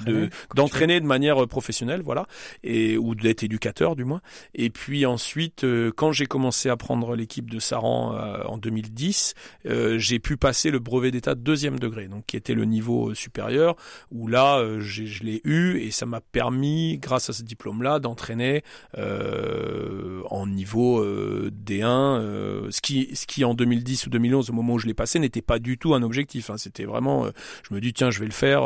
de- 0.00 0.28
D'entraîner, 0.54 0.94
de- 0.96 1.04
de 1.04 1.06
manière 1.06 1.46
professionnelle, 1.48 2.02
voilà, 2.02 2.26
et 2.62 2.96
ou 2.98 3.14
d'être 3.14 3.42
éducateur 3.42 3.96
du 3.96 4.04
moins. 4.04 4.20
Et 4.54 4.70
puis 4.70 5.06
ensuite, 5.06 5.64
euh, 5.64 5.90
quand 5.94 6.12
j'ai 6.12 6.26
commencé 6.26 6.68
à 6.68 6.76
prendre 6.76 7.16
l'équipe 7.16 7.50
de 7.50 7.58
Saran 7.58 8.14
euh, 8.16 8.42
en 8.44 8.58
2010, 8.58 9.34
euh, 9.66 9.98
j'ai 9.98 10.18
pu 10.18 10.36
passer 10.36 10.70
le 10.70 10.78
brevet 10.78 11.10
d'état 11.10 11.34
de 11.34 11.40
deuxième 11.40 11.78
degré, 11.78 12.08
donc 12.08 12.24
qui 12.26 12.36
était 12.36 12.54
le 12.54 12.64
niveau 12.64 13.10
euh, 13.10 13.14
supérieur, 13.14 13.76
où 14.10 14.26
là, 14.28 14.58
euh, 14.58 14.80
je 14.80 15.22
l'ai 15.22 15.40
eu 15.44 15.78
et 15.78 15.90
ça 15.90 16.06
m'a 16.06 16.20
permis, 16.20 16.98
grâce 16.98 17.30
à 17.30 17.32
ce 17.32 17.42
diplôme-là, 17.70 17.98
d'entraîner 18.00 18.62
euh, 18.98 20.22
en 20.30 20.46
niveau 20.46 21.00
euh, 21.00 21.50
D1, 21.64 21.84
euh, 21.86 22.70
ce 22.70 22.80
qui, 22.80 23.10
ce 23.14 23.26
qui 23.26 23.44
en 23.44 23.54
2010 23.54 24.06
ou 24.06 24.10
2011, 24.10 24.50
au 24.50 24.52
moment 24.52 24.74
où 24.74 24.78
je 24.78 24.86
l'ai 24.86 24.94
passé, 24.94 25.18
n'était 25.18 25.42
pas 25.42 25.58
du 25.58 25.78
tout 25.78 25.94
un 25.94 26.02
objectif. 26.02 26.50
hein. 26.50 26.56
C'était 26.58 26.84
vraiment, 26.84 27.26
je 27.68 27.74
me 27.74 27.80
dis 27.80 27.92
tiens, 27.92 28.10
je 28.10 28.20
vais 28.20 28.26
le 28.26 28.32
faire, 28.32 28.62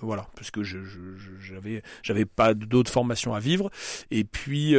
voilà, 0.00 0.26
parce 0.34 0.50
que 0.50 0.62
je, 0.62 0.78
j'avais, 1.40 1.82
j'avais 2.02 2.24
pas 2.24 2.54
d'autres 2.54 2.90
formations 2.90 3.34
à 3.34 3.40
vivre. 3.40 3.70
Et 4.10 4.24
puis, 4.24 4.74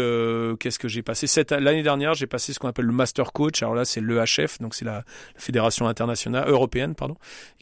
qu'est-ce 0.59 0.79
que 0.79 0.87
j'ai 0.87 1.03
passé? 1.03 1.27
Cette 1.27 1.51
l'année 1.51 1.83
dernière, 1.83 2.13
j'ai 2.13 2.27
passé 2.27 2.53
ce 2.53 2.59
qu'on 2.59 2.67
appelle 2.67 2.85
le 2.85 2.93
master 2.93 3.31
coach. 3.31 3.61
Alors 3.61 3.75
là, 3.75 3.85
c'est 3.85 4.01
l'EHF, 4.01 4.59
donc 4.59 4.75
c'est 4.75 4.85
la, 4.85 4.97
la 4.97 5.03
fédération 5.37 5.87
internationale 5.87 6.49
européenne, 6.49 6.95
pardon, 6.95 7.15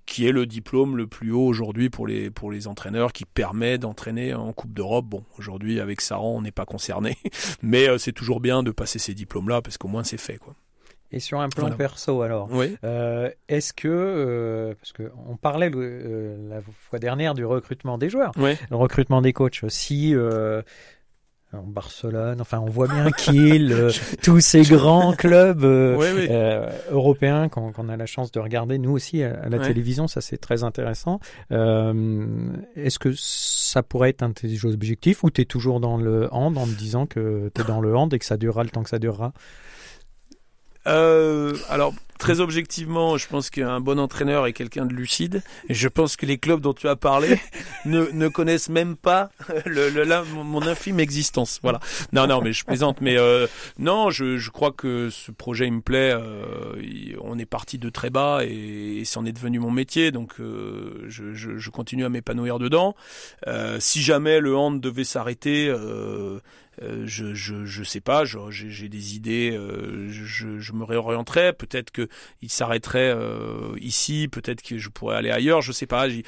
qui 0.05 0.27
est 0.27 0.31
le 0.31 0.45
diplôme 0.45 0.97
le 0.97 1.07
plus 1.07 1.31
haut 1.31 1.45
aujourd'hui 1.45 1.89
pour 1.89 2.07
les 2.07 2.29
pour 2.29 2.51
les 2.51 2.67
entraîneurs, 2.67 3.13
qui 3.13 3.25
permet 3.25 3.77
d'entraîner 3.77 4.33
en 4.33 4.53
Coupe 4.53 4.73
d'Europe. 4.73 5.05
Bon, 5.05 5.23
aujourd'hui 5.37 5.64
avec 5.79 6.01
Saran, 6.01 6.35
on 6.37 6.41
n'est 6.41 6.51
pas 6.51 6.65
concerné, 6.65 7.17
mais 7.61 7.87
euh, 7.89 7.97
c'est 7.97 8.11
toujours 8.13 8.39
bien 8.39 8.63
de 8.63 8.71
passer 8.71 8.99
ces 8.99 9.13
diplômes-là 9.13 9.61
parce 9.61 9.77
qu'au 9.77 9.87
moins 9.87 10.03
c'est 10.03 10.17
fait, 10.17 10.37
quoi. 10.37 10.55
Et 11.11 11.19
sur 11.19 11.39
un 11.39 11.49
plan 11.49 11.65
Voilà. 11.65 11.77
perso 11.77 12.23
alors 12.23 12.49
Oui. 12.51 12.75
Euh, 12.83 13.29
Est-ce 13.47 13.73
que, 13.73 13.87
euh, 13.87 14.73
parce 14.73 14.91
que 14.91 15.11
on 15.27 15.37
parlait 15.37 15.69
euh, 15.73 16.35
la 16.49 16.61
fois 16.89 16.99
dernière 16.99 17.35
du 17.35 17.45
recrutement 17.45 17.97
des 17.97 18.09
joueurs, 18.09 18.31
Ouais. 18.37 18.57
le 18.69 18.75
recrutement 18.75 19.21
des 19.21 19.31
coachs 19.31 19.63
aussi. 19.63 20.13
En 21.53 21.61
Barcelone, 21.63 22.41
enfin 22.41 22.59
on 22.59 22.69
voit 22.69 22.87
bien 22.87 23.09
Kiel, 23.11 23.71
euh, 23.71 23.91
tous 24.23 24.41
ces 24.41 24.63
grands 24.63 25.13
clubs 25.13 25.63
euh, 25.63 25.95
Oui, 25.95 26.07
oui. 26.13 26.27
euh, 26.29 26.69
européens 26.91 27.47
qu'on 27.47 27.87
a 27.87 27.95
la 27.95 28.05
chance 28.05 28.29
de 28.33 28.41
regarder 28.41 28.77
nous 28.77 28.91
aussi 28.91 29.23
à, 29.23 29.39
à 29.41 29.47
la 29.47 29.57
Ouais. 29.59 29.67
télévision, 29.67 30.07
ça 30.09 30.19
c'est 30.19 30.37
très 30.37 30.63
intéressant. 30.63 31.19
Est-ce 31.51 32.99
que 32.99 33.13
ça 33.15 33.83
pourrait 33.83 34.09
être 34.09 34.21
un 34.23 34.29
de 34.29 34.33
tes 34.33 34.65
objectifs 34.65 35.23
ou 35.23 35.29
tu 35.29 35.41
es 35.41 35.45
toujours 35.45 35.79
dans 35.79 35.95
le 35.95 36.27
hand 36.33 36.57
en 36.57 36.65
me 36.65 36.75
disant 36.75 37.05
que 37.05 37.49
tu 37.55 37.61
es 37.61 37.63
dans 37.63 37.79
le 37.79 37.95
hand 37.95 38.13
et 38.13 38.19
que 38.19 38.25
ça 38.25 38.35
durera 38.37 38.63
le 38.63 38.69
temps 38.69 38.83
que 38.83 38.89
ça 38.89 38.99
durera? 38.99 39.31
Alors, 40.85 41.93
très 42.17 42.39
objectivement, 42.39 43.17
je 43.17 43.27
pense 43.27 43.49
qu'un 43.49 43.79
bon 43.79 43.99
entraîneur 43.99 44.47
est 44.47 44.53
quelqu'un 44.53 44.85
de 44.85 44.93
lucide. 44.93 45.43
Et 45.69 45.73
je 45.73 45.87
pense 45.87 46.15
que 46.15 46.25
les 46.25 46.37
clubs 46.37 46.61
dont 46.61 46.73
tu 46.73 46.87
as 46.87 46.95
parlé 46.95 47.39
ne, 47.85 48.05
ne 48.11 48.27
connaissent 48.27 48.69
même 48.69 48.95
pas 48.95 49.29
le, 49.65 49.89
le- 49.89 50.03
la- 50.03 50.23
mon, 50.23 50.61
infime 50.61 50.99
existence. 50.99 51.59
Voilà. 51.63 51.79
Non, 52.13 52.27
non, 52.27 52.41
mais 52.41 52.53
je 52.53 52.63
plaisante. 52.65 53.01
Mais 53.01 53.17
euh, 53.17 53.47
non, 53.77 54.09
je, 54.09 54.37
je 54.37 54.49
crois 54.49 54.71
que 54.71 55.09
ce 55.09 55.31
projet 55.31 55.67
il 55.67 55.73
me 55.73 55.81
plaît. 55.81 56.13
Euh, 56.13 56.75
on 57.21 57.37
est 57.37 57.45
parti 57.45 57.77
de 57.77 57.89
très 57.89 58.09
bas 58.09 58.39
et, 58.43 58.97
et 58.99 59.05
c'en 59.05 59.25
est 59.25 59.33
devenu 59.33 59.59
mon 59.59 59.71
métier. 59.71 60.11
Donc, 60.11 60.39
euh, 60.39 61.05
je, 61.07 61.33
je, 61.33 61.57
je 61.57 61.69
continue 61.69 62.05
à 62.05 62.09
m'épanouir 62.09 62.59
dedans. 62.59 62.95
Euh, 63.47 63.77
si 63.79 64.01
jamais 64.01 64.39
le 64.39 64.55
hand 64.55 64.79
devait 64.81 65.03
s'arrêter. 65.03 65.67
Euh, 65.69 66.39
euh, 66.81 67.03
je, 67.05 67.33
je 67.33 67.65
je 67.65 67.83
sais 67.83 68.01
pas, 68.01 68.23
j'ai 68.25 68.89
des 68.89 69.15
idées, 69.15 69.55
euh, 69.57 70.09
je, 70.11 70.59
je 70.59 70.73
me 70.73 70.83
réorienterais, 70.83 71.53
peut-être 71.53 71.89
que 71.89 72.04
il 72.41 72.49
s'arrêterait 72.49 73.13
euh, 73.15 73.75
ici, 73.79 74.27
peut-être 74.31 74.61
que 74.61 74.77
je 74.77 74.89
pourrais 74.89 75.15
aller 75.17 75.31
ailleurs, 75.31 75.61
je 75.61 75.71
sais 75.71 75.87
pas. 75.87 76.07
j'ai- 76.09 76.23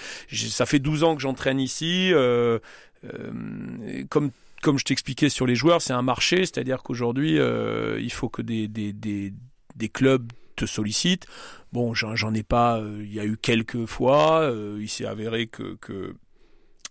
ça 0.50 0.66
fait 0.66 0.80
12 0.80 1.04
ans 1.04 1.16
que 1.16 1.22
j'entraîne 1.22 1.60
ici, 1.60 2.12
euh, 2.14 2.60
euh, 3.06 4.04
comme 4.10 4.32
comme 4.64 4.80
je 4.80 4.86
t'expliquais 4.86 5.30
sur 5.30 5.46
les 5.46 5.54
joueurs, 5.54 5.84
c'est 5.84 5.94
un 5.94 6.02
marché, 6.02 6.38
c'est-à-dire 6.38 6.82
qu'aujourd'hui, 6.82 7.38
euh, 7.38 8.00
il 8.02 8.12
faut 8.12 8.28
que 8.28 8.42
des, 8.42 8.68
des, 8.68 8.92
des, 8.92 9.32
des, 9.76 9.88
clubs 9.88 10.32
te 10.56 10.66
sollicitent. 10.66 11.28
Bon, 11.72 11.94
j'en 11.94 12.34
ai 12.34 12.42
pas, 12.42 12.80
euh, 12.80 13.04
il 13.04 13.14
y 13.14 13.20
a 13.20 13.26
eu 13.26 13.38
quelques 13.38 13.86
fois, 13.86 14.52
il 14.80 14.90
s'est 14.90 15.06
avéré 15.06 15.46
que, 15.46 15.76
que 15.76 16.16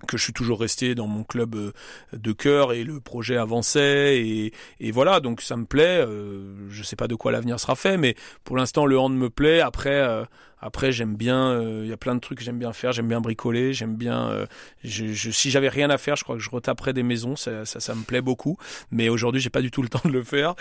que 0.07 0.17
je 0.17 0.23
suis 0.23 0.33
toujours 0.33 0.61
resté 0.61 0.95
dans 0.95 1.07
mon 1.07 1.25
club 1.25 1.55
euh, 1.55 1.73
de 2.13 2.33
cœur 2.33 2.73
et 2.73 2.85
le 2.85 3.01
projet 3.01 3.37
avançait 3.37 4.19
et, 4.19 4.53
et 4.81 4.91
voilà. 4.91 5.21
Donc 5.21 5.41
ça 5.41 5.57
me 5.57 5.65
plaît 5.65 6.05
euh, 6.07 6.55
je 6.71 6.83
sais 6.83 6.97
pas 6.97 7.09
de 7.09 7.15
quoi 7.15 7.33
l'avenir 7.33 7.59
sera 7.59 7.77
fait 7.77 7.97
mais 7.97 8.15
pour 8.45 8.57
l'instant 8.57 8.87
le 8.87 8.99
hand 8.99 9.17
me 9.17 9.31
plaît. 9.31 9.61
Après 9.61 9.95
euh, 9.95 10.25
après 10.61 10.93
j'aime 10.93 11.17
bien 11.17 11.51
euh, 11.51 11.83
il 11.85 11.89
y 11.89 11.93
a 11.93 11.97
plein 11.97 12.15
de 12.15 12.21
trucs 12.21 12.39
que 12.39 12.45
j'aime 12.45 12.59
bien 12.59 12.73
faire. 12.73 12.93
J'aime 12.93 13.09
bien 13.09 13.21
bricoler 13.21 13.73
j'aime 13.73 13.97
bien 13.97 14.47
je, 14.85 15.07
je, 15.07 15.31
si 15.31 15.51
j'avais 15.51 15.71
rien 15.71 15.89
à 15.89 15.99
faire 15.99 16.17
je 16.17 16.25
crois 16.25 16.37
que 16.37 16.43
je 16.43 16.51
retaperais 16.51 16.93
des 16.93 17.03
maisons. 17.03 17.37
Ça, 17.37 17.65
ça, 17.65 17.81
ça 17.81 17.95
me 17.95 18.03
plaît 18.03 18.23
beaucoup. 18.23 18.59
Mais 18.91 19.09
aujourd'hui 19.09 19.41
j'ai 19.41 19.51
pas 19.51 19.63
du 19.63 19.71
tout 19.71 19.83
le 19.83 19.89
temps 19.91 20.03
de 20.05 20.13
le 20.13 20.23
faire. 20.23 20.55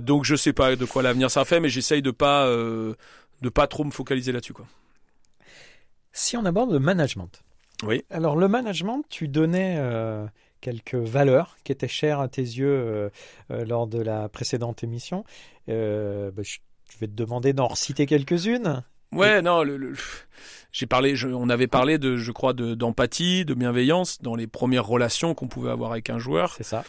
Donc 0.00 0.24
je 0.24 0.36
sais 0.36 0.52
pas 0.52 0.76
de 0.76 0.84
quoi 0.84 1.02
l'avenir 1.02 1.30
sera 1.30 1.44
fait 1.44 1.58
mais 1.58 1.68
j'essaye 1.68 2.02
de 2.02 2.12
pas 2.12 2.46
de 2.48 3.48
pas 3.48 3.66
trop 3.66 3.84
me 3.84 3.90
focaliser 3.90 4.30
là-dessus 4.30 4.52
quoi. 4.52 4.66
Si 6.12 6.36
on 6.36 6.46
aborde 6.46 6.72
le 6.72 6.78
management 6.78 7.42
oui. 7.82 8.04
Alors 8.10 8.36
le 8.36 8.48
management, 8.48 9.02
tu 9.08 9.28
donnais 9.28 9.76
euh, 9.78 10.26
quelques 10.60 10.94
valeurs 10.94 11.56
qui 11.64 11.72
étaient 11.72 11.88
chères 11.88 12.20
à 12.20 12.28
tes 12.28 12.42
yeux 12.42 12.66
euh, 12.68 13.10
euh, 13.50 13.64
lors 13.64 13.86
de 13.86 14.00
la 14.00 14.28
précédente 14.28 14.82
émission. 14.82 15.24
Bah, 15.66 15.72
je, 16.42 16.58
vais 17.00 17.08
te 17.08 17.12
demander 17.12 17.52
d'en 17.52 17.66
reciter 17.66 18.06
quelques-unes. 18.06 18.82
Ouais, 19.12 19.42
non, 19.42 19.62
le, 19.62 19.94
j'ai 20.72 20.86
parlé, 20.86 21.14
on 21.24 21.48
avait 21.48 21.66
parlé 21.66 21.98
de, 21.98 22.16
je 22.16 22.32
crois, 22.32 22.52
d'empathie, 22.52 23.44
de, 23.44 23.54
bienveillance 23.54 24.20
dans 24.20 24.34
les 24.34 24.46
premières 24.46 24.86
relations 24.86 25.34
qu'on 25.34 25.48
pouvait 25.48 25.70
avoir 25.70 25.92
avec 25.92 26.10
un 26.10 26.18
joueur. 26.18 26.54
C'est 26.56 26.64
ça. 26.64 26.84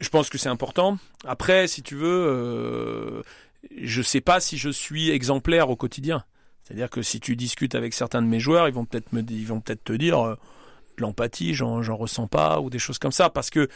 Je 0.00 0.08
pense 0.08 0.30
que 0.30 0.38
c'est 0.38 0.48
important. 0.48 0.98
Après, 1.24 1.68
si 1.68 1.82
tu 1.82 1.94
veux, 1.94 3.22
je 3.76 4.02
sais 4.02 4.20
pas 4.20 4.40
si 4.40 4.58
je 4.58 4.68
suis 4.68 5.10
exemplaire 5.10 5.70
au 5.70 5.76
quotidien. 5.76 6.24
C'est-à-dire 6.62 6.90
que 6.90 7.02
si 7.02 7.20
tu 7.20 7.36
discutes 7.36 7.74
avec 7.74 7.92
certains 7.94 8.22
de 8.22 8.26
mes 8.26 8.40
joueurs, 8.40 8.68
ils 8.68 8.74
vont 8.74 8.84
peut-être 8.84 9.10
peut-être 9.10 9.84
te 9.84 9.92
dire 9.92 10.20
euh, 10.20 10.34
de 10.96 11.02
l'empathie, 11.02 11.54
j'en, 11.54 11.82
j'en 11.82 11.96
ressens 11.96 12.28
pas 12.28 12.60
ou 12.60 12.70
des 12.70 12.78
choses 12.78 12.98
comme 12.98 13.12
ça 13.12 13.30
parce 13.30 13.50
que 13.50 13.68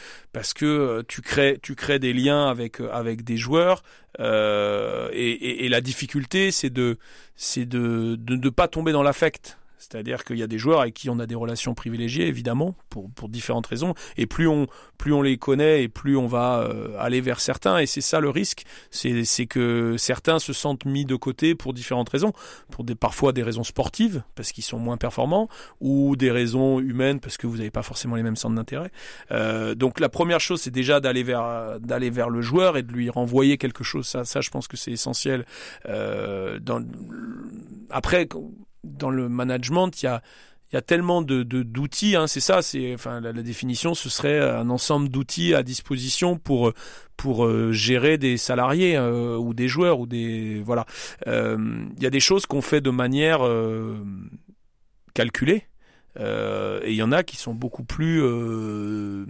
euh, 0.65 1.03
tu 1.07 1.21
crées 1.21 1.59
tu 1.61 1.75
crées 1.75 1.99
des 1.99 2.13
liens 2.13 2.47
avec 2.47 2.79
euh, 2.79 3.15
des 3.15 3.37
joueurs 3.37 3.83
et, 4.19 5.67
la 5.69 5.81
difficulté 5.81 6.51
c'est 6.51 6.69
de 6.69 6.97
ne 7.37 8.49
pas 8.49 8.67
tomber 8.67 8.91
dans 8.91 9.03
l'affect. 9.03 9.57
C'est-à-dire 9.77 10.23
qu'il 10.23 10.37
y 10.37 10.43
a 10.43 10.47
des 10.47 10.57
joueurs 10.57 10.81
avec 10.81 10.93
qui 10.93 11.09
on 11.09 11.19
a 11.19 11.25
des 11.25 11.35
relations 11.35 11.73
privilégiées, 11.73 12.27
évidemment, 12.27 12.75
pour, 12.89 13.09
pour 13.11 13.29
différentes 13.29 13.67
raisons. 13.67 13.93
Et 14.17 14.25
plus 14.25 14.47
on, 14.47 14.67
plus 14.97 15.13
on 15.13 15.21
les 15.21 15.37
connaît 15.37 15.83
et 15.83 15.87
plus 15.87 16.17
on 16.17 16.27
va 16.27 16.59
euh, 16.59 16.95
aller 16.99 17.21
vers 17.21 17.39
certains. 17.39 17.77
Et 17.79 17.85
c'est 17.85 18.01
ça 18.01 18.19
le 18.19 18.29
risque, 18.29 18.63
c'est 18.91 19.45
que 19.45 19.95
certains 19.97 20.39
se 20.39 20.53
sentent 20.53 20.85
mis 20.85 21.05
de 21.05 21.15
côté 21.15 21.55
pour 21.55 21.73
différentes 21.73 22.09
raisons. 22.09 22.33
Pour 22.71 22.83
des, 22.83 22.95
parfois 22.95 23.33
des 23.33 23.43
raisons 23.43 23.63
sportives, 23.63 24.23
parce 24.35 24.51
qu'ils 24.51 24.63
sont 24.63 24.79
moins 24.79 24.97
performants, 24.97 25.47
ou 25.79 26.15
des 26.15 26.31
raisons 26.31 26.79
humaines, 26.79 27.19
parce 27.19 27.37
que 27.37 27.47
vous 27.47 27.57
n'avez 27.57 27.71
pas 27.71 27.83
forcément 27.83 28.15
les 28.15 28.23
mêmes 28.23 28.35
centres 28.35 28.55
d'intérêt. 28.55 28.91
Euh, 29.31 29.75
donc 29.75 29.99
la 29.99 30.09
première 30.09 30.39
chose, 30.39 30.61
c'est 30.61 30.71
déjà 30.71 30.99
d'aller 30.99 31.23
vers, 31.23 31.79
d'aller 31.79 32.09
vers 32.09 32.29
le 32.29 32.41
joueur 32.41 32.77
et 32.77 32.83
de 32.83 32.91
lui 32.91 33.09
renvoyer 33.09 33.57
quelque 33.57 33.83
chose. 33.83 34.07
Ça, 34.07 34.25
ça 34.25 34.41
je 34.41 34.49
pense 34.49 34.67
que 34.67 34.77
c'est 34.77 34.91
essentiel. 34.91 35.45
Euh, 35.87 36.59
dans, 36.59 36.83
après, 37.89 38.27
dans 38.87 39.09
le 39.09 39.29
management, 39.29 40.01
il 40.01 40.05
y 40.05 40.09
a, 40.09 40.21
il 40.71 40.75
y 40.75 40.77
a 40.77 40.81
tellement 40.81 41.21
de 41.21 41.43
d'outils, 41.43 42.15
hein, 42.15 42.27
c'est 42.27 42.41
ça, 42.41 42.61
c'est 42.61 42.93
enfin 42.93 43.21
la, 43.21 43.31
définition, 43.31 43.93
ce 43.93 44.09
serait 44.09 44.39
un 44.39 44.69
ensemble 44.69 45.07
d'outils 45.07 45.53
à 45.53 45.63
disposition 45.63 46.37
pour 46.37 46.73
pour 47.15 47.45
euh, 47.45 47.71
gérer 47.71 48.17
des 48.17 48.37
salariés 48.37 48.97
euh, 48.97 49.37
ou 49.37 49.53
des 49.53 49.67
joueurs 49.69 49.99
ou 49.99 50.07
des 50.07 50.61
voilà. 50.65 50.85
Euh, 51.27 51.85
il 51.95 52.03
y 52.03 52.05
a 52.05 52.09
des 52.09 52.19
choses 52.19 52.45
qu'on 52.45 52.61
fait 52.61 52.81
de 52.81 52.89
manière 52.89 53.39
calculée. 55.13 55.63
Euh, 56.19 56.79
et 56.83 56.91
il 56.91 56.95
y 56.95 57.03
en 57.03 57.11
a 57.11 57.23
qui 57.23 57.37
sont 57.37 57.53
beaucoup 57.53 57.83
plus 57.83 58.21
euh, 58.23 59.25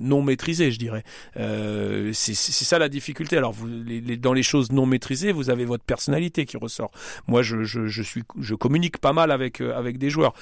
non 0.00 0.22
maîtrisées, 0.22 0.70
je 0.70 0.78
dirais. 0.78 1.04
Euh, 1.36 2.10
c'est 2.12 2.34
ça 2.34 2.78
la 2.78 2.88
difficulté. 2.88 3.36
Alors, 3.36 3.52
vous, 3.52 3.66
les, 3.66 4.16
dans 4.16 4.32
les 4.32 4.42
choses 4.42 4.72
non 4.72 4.86
maîtrisées, 4.86 5.32
vous 5.32 5.50
avez 5.50 5.64
votre 5.64 5.84
personnalité 5.84 6.46
qui 6.46 6.56
ressort. 6.56 6.90
Moi, 7.26 7.42
je, 7.42 7.64
je, 7.64 7.86
je 7.86 8.02
suis, 8.02 8.22
je 8.38 8.54
communique 8.54 8.98
pas 8.98 9.12
mal 9.12 9.30
avec 9.30 9.60
avec 9.60 9.98
des 9.98 10.10
joueurs. 10.10 10.34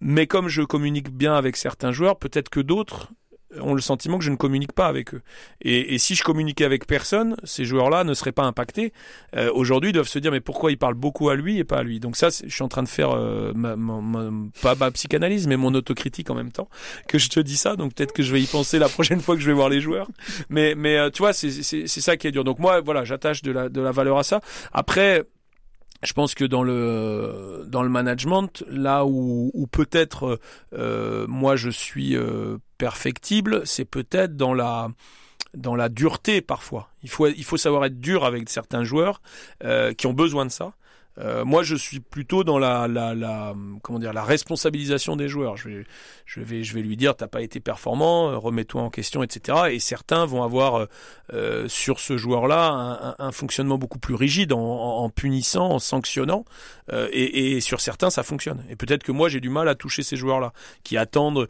Mais 0.00 0.26
comme 0.26 0.48
je 0.48 0.62
communique 0.62 1.10
bien 1.10 1.34
avec 1.34 1.56
certains 1.56 1.92
joueurs, 1.92 2.18
peut-être 2.18 2.48
que 2.48 2.60
d'autres 2.60 3.12
ont 3.60 3.74
le 3.74 3.80
sentiment 3.80 4.18
que 4.18 4.24
je 4.24 4.30
ne 4.30 4.36
communique 4.36 4.72
pas 4.72 4.86
avec 4.86 5.14
eux. 5.14 5.22
Et, 5.60 5.94
et 5.94 5.98
si 5.98 6.14
je 6.14 6.22
communiquais 6.22 6.64
avec 6.64 6.86
personne, 6.86 7.36
ces 7.44 7.64
joueurs-là 7.64 8.04
ne 8.04 8.14
seraient 8.14 8.32
pas 8.32 8.44
impactés. 8.44 8.92
Euh, 9.36 9.50
Aujourd'hui, 9.52 9.90
ils 9.90 9.92
doivent 9.92 10.08
se 10.08 10.18
dire 10.18 10.30
mais 10.30 10.40
pourquoi 10.40 10.70
il 10.70 10.78
parle 10.78 10.94
beaucoup 10.94 11.28
à 11.30 11.34
lui 11.34 11.58
et 11.58 11.64
pas 11.64 11.78
à 11.78 11.82
lui? 11.82 12.00
Donc 12.00 12.16
ça, 12.16 12.28
je 12.28 12.48
suis 12.48 12.62
en 12.62 12.68
train 12.68 12.82
de 12.82 12.88
faire 12.88 13.10
euh, 13.10 13.52
ma, 13.54 13.76
ma, 13.76 14.30
pas 14.62 14.74
ma 14.74 14.90
psychanalyse, 14.90 15.46
mais 15.46 15.56
mon 15.56 15.74
autocritique 15.74 16.30
en 16.30 16.34
même 16.34 16.52
temps 16.52 16.68
que 17.08 17.18
je 17.18 17.28
te 17.28 17.40
dis 17.40 17.56
ça. 17.56 17.76
Donc 17.76 17.94
peut-être 17.94 18.12
que 18.12 18.22
je 18.22 18.32
vais 18.32 18.40
y 18.40 18.46
penser 18.46 18.78
la 18.78 18.88
prochaine 18.88 19.20
fois 19.20 19.34
que 19.34 19.42
je 19.42 19.46
vais 19.46 19.52
voir 19.52 19.68
les 19.68 19.80
joueurs. 19.80 20.08
Mais 20.48 20.74
mais 20.76 20.96
euh, 20.96 21.10
tu 21.10 21.22
vois, 21.22 21.32
c'est 21.32 21.86
ça 21.86 22.16
qui 22.16 22.26
est 22.26 22.32
dur. 22.32 22.44
Donc 22.44 22.58
moi, 22.58 22.80
voilà, 22.80 23.04
j'attache 23.04 23.42
de 23.42 23.52
la 23.52 23.68
de 23.68 23.80
la 23.80 23.90
valeur 23.90 24.18
à 24.18 24.22
ça. 24.22 24.40
Après 24.72 25.24
je 26.02 26.14
pense 26.14 26.34
que 26.34 26.44
dans 26.44 26.62
le 26.62 27.64
dans 27.68 27.82
le 27.82 27.90
management, 27.90 28.64
là 28.68 29.04
où, 29.04 29.50
où 29.52 29.66
peut-être 29.66 30.40
euh, 30.72 31.26
moi 31.28 31.56
je 31.56 31.68
suis 31.68 32.16
euh, 32.16 32.56
perfectible, 32.80 33.66
c'est 33.66 33.84
peut-être 33.84 34.36
dans 34.36 34.54
la 34.54 34.88
dans 35.54 35.76
la 35.76 35.88
dureté 35.88 36.40
parfois. 36.40 36.88
Il 37.02 37.10
faut 37.10 37.26
il 37.26 37.44
faut 37.44 37.58
savoir 37.58 37.84
être 37.84 38.00
dur 38.00 38.24
avec 38.24 38.48
certains 38.48 38.84
joueurs 38.84 39.20
euh, 39.64 39.92
qui 39.92 40.06
ont 40.06 40.14
besoin 40.14 40.46
de 40.46 40.50
ça. 40.50 40.72
Euh, 41.18 41.44
moi, 41.44 41.62
je 41.64 41.74
suis 41.74 42.00
plutôt 42.00 42.44
dans 42.44 42.58
la, 42.58 42.86
la, 42.88 43.54
comment 43.82 43.98
dire, 43.98 44.14
la 44.14 44.22
responsabilisation 44.22 45.16
des 45.16 45.28
joueurs. 45.28 45.56
Je 45.58 45.68
vais, 45.68 45.84
je 46.24 46.40
vais, 46.40 46.62
je 46.64 46.72
vais 46.72 46.80
lui 46.80 46.96
dire, 46.96 47.14
t'as 47.14 47.26
pas 47.26 47.42
été 47.42 47.60
performant, 47.60 48.30
euh, 48.30 48.38
remets-toi 48.38 48.80
en 48.80 48.90
question, 48.90 49.22
etc. 49.22 49.58
Et 49.72 49.80
certains 49.80 50.24
vont 50.24 50.42
avoir 50.42 50.86
sur 51.66 52.00
ce 52.00 52.16
joueur-là 52.16 53.16
un, 53.18 53.32
fonctionnement 53.32 53.76
beaucoup 53.76 53.98
plus 53.98 54.14
rigide, 54.14 54.52
en, 54.52 55.10
punissant, 55.10 55.68
en 55.68 55.78
sanctionnant. 55.78 56.44
Et, 57.12 57.60
sur 57.60 57.80
certains, 57.80 58.08
ça 58.08 58.22
fonctionne. 58.22 58.64
Et 58.70 58.76
peut-être 58.76 59.02
que 59.02 59.12
moi, 59.12 59.28
j'ai 59.28 59.40
du 59.40 59.50
mal 59.50 59.68
à 59.68 59.74
toucher 59.74 60.02
ces 60.02 60.16
joueurs-là, 60.16 60.52
qui 60.84 60.96
attendent 60.96 61.48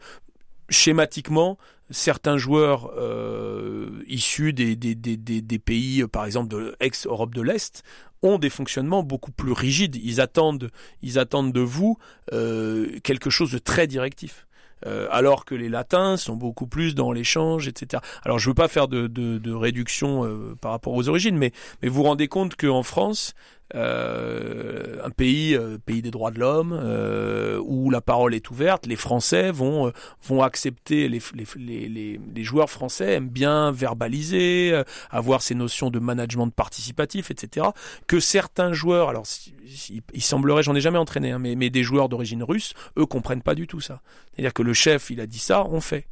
schématiquement 0.71 1.57
certains 1.91 2.37
joueurs 2.37 2.91
euh, 2.97 4.03
issus 4.07 4.53
des, 4.53 4.75
des, 4.75 4.95
des, 4.95 5.17
des, 5.17 5.59
pays, 5.59 6.03
par 6.07 6.25
exemple 6.25 6.47
de 6.47 6.75
ex-Europe 6.79 7.35
de 7.35 7.41
l'Est, 7.41 7.83
ont 8.23 8.37
des 8.37 8.49
fonctionnements 8.49 9.03
beaucoup 9.03 9.31
plus 9.31 9.51
rigides. 9.51 9.97
Ils 9.97 10.21
attendent, 10.21 10.71
ils 11.01 11.19
attendent 11.19 11.51
de 11.51 11.59
vous 11.61 11.97
euh, 12.33 12.99
quelque 13.03 13.29
chose 13.29 13.51
de 13.51 13.57
très 13.57 13.87
directif. 13.87 14.47
Euh, 14.87 15.07
alors 15.11 15.45
que 15.45 15.53
les 15.53 15.69
latins 15.69 16.17
sont 16.17 16.35
beaucoup 16.35 16.65
plus 16.65 16.95
dans 16.95 17.11
l'échange, 17.11 17.67
etc. 17.67 18.01
Alors 18.23 18.39
je 18.39 18.49
veux 18.49 18.55
pas 18.55 18.67
faire 18.67 18.87
de, 18.87 19.05
de, 19.05 19.37
de 19.37 19.53
réduction 19.53 20.25
euh, 20.25 20.55
par 20.59 20.71
rapport 20.71 20.93
aux 20.93 21.07
origines, 21.07 21.37
mais, 21.37 21.51
mais 21.81 21.87
vous 21.87 21.95
vous 21.95 22.03
rendez 22.03 22.27
compte 22.27 22.55
qu'en 22.55 22.81
France, 22.81 23.35
euh, 23.75 24.97
un 25.03 25.09
pays, 25.09 25.55
euh, 25.55 25.77
pays 25.77 26.01
des 26.01 26.11
droits 26.11 26.31
de 26.31 26.39
l'homme, 26.39 26.73
euh, 26.73 27.59
où 27.63 27.89
la 27.89 28.01
parole 28.01 28.33
est 28.33 28.49
ouverte, 28.49 28.85
les 28.85 28.95
Français 28.95 29.51
vont 29.51 29.87
euh, 29.87 29.91
vont 30.23 30.41
accepter, 30.43 31.07
les, 31.09 31.21
les, 31.33 31.87
les, 31.87 32.19
les, 32.33 32.43
joueurs 32.43 32.69
français 32.69 33.13
aiment 33.13 33.29
bien 33.29 33.71
verbaliser, 33.71 34.81
avoir 35.09 35.41
ces 35.41 35.55
notions 35.55 35.89
de 35.89 35.99
management 35.99 36.49
participatif, 36.49 37.31
etc. 37.31 37.67
Que 38.07 38.19
certains 38.19 38.73
joueurs, 38.73 39.09
alors 39.09 39.25
il, 40.13 40.21
semblerait, 40.21 40.63
j'en 40.63 40.75
ai 40.75 40.81
jamais 40.81 40.97
entraîné, 40.97 41.31
hein, 41.31 41.39
mais, 41.39 41.55
mais 41.55 41.69
des 41.69 41.83
joueurs 41.83 42.09
d'origine 42.09 42.43
russe, 42.43 42.73
eux 42.97 43.05
comprennent 43.05 43.41
pas 43.41 43.55
du 43.55 43.67
tout 43.67 43.81
ça. 43.81 44.01
C'est-à-dire 44.33 44.53
que 44.53 44.63
le 44.63 44.73
chef, 44.73 45.09
il 45.09 45.19
a 45.21 45.27
dit 45.27 45.39
ça, 45.39 45.65
on 45.65 45.81
fait. 45.81 46.07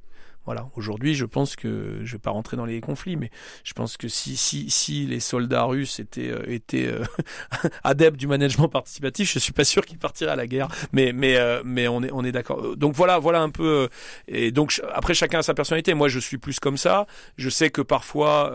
Voilà. 0.46 0.68
Aujourd'hui, 0.76 1.14
je 1.14 1.26
pense 1.26 1.56
que 1.56 2.00
je 2.04 2.14
vais 2.14 2.20
pas 2.20 2.32
rentrer 2.32 2.58
dans 2.58 2.66
les 2.66 2.82
conflits, 2.82 3.18
mais 3.18 3.30
je 3.64 3.74
pense 3.74 3.98
que 3.98 4.08
si 4.08 4.36
si 4.36 4.70
si 4.70 5.06
les 5.06 5.20
soldats 5.20 5.64
russes 5.64 6.00
étaient 6.00 6.30
euh, 6.30 6.60
euh, 6.74 7.06
adeptes 7.84 8.18
du 8.18 8.26
management 8.28 8.68
participatif, 8.68 9.32
je 9.32 9.38
suis 9.38 9.54
pas 9.54 9.64
sûr 9.64 9.86
qu'ils 9.86 10.00
partiraient 10.00 10.32
à 10.32 10.36
la 10.36 10.48
guerre. 10.48 10.70
Mais 10.92 11.14
euh, 11.38 11.62
on 11.64 12.24
est 12.24 12.32
d'accord. 12.32 12.76
Donc 12.78 12.96
voilà 12.96 13.20
voilà 13.20 13.42
un 13.42 13.50
peu. 13.50 13.90
et 14.28 14.52
après 14.94 15.14
chacun 15.14 15.40
a 15.40 15.44
sa 15.44 15.54
personnalité. 15.54 15.94
Moi, 15.94 16.08
je 16.08 16.20
suis 16.20 16.38
plus 16.38 16.60
comme 16.60 16.78
ça. 16.78 17.06
Je 17.38 17.50
sais 17.50 17.70
que 17.70 17.82
parfois 17.82 18.52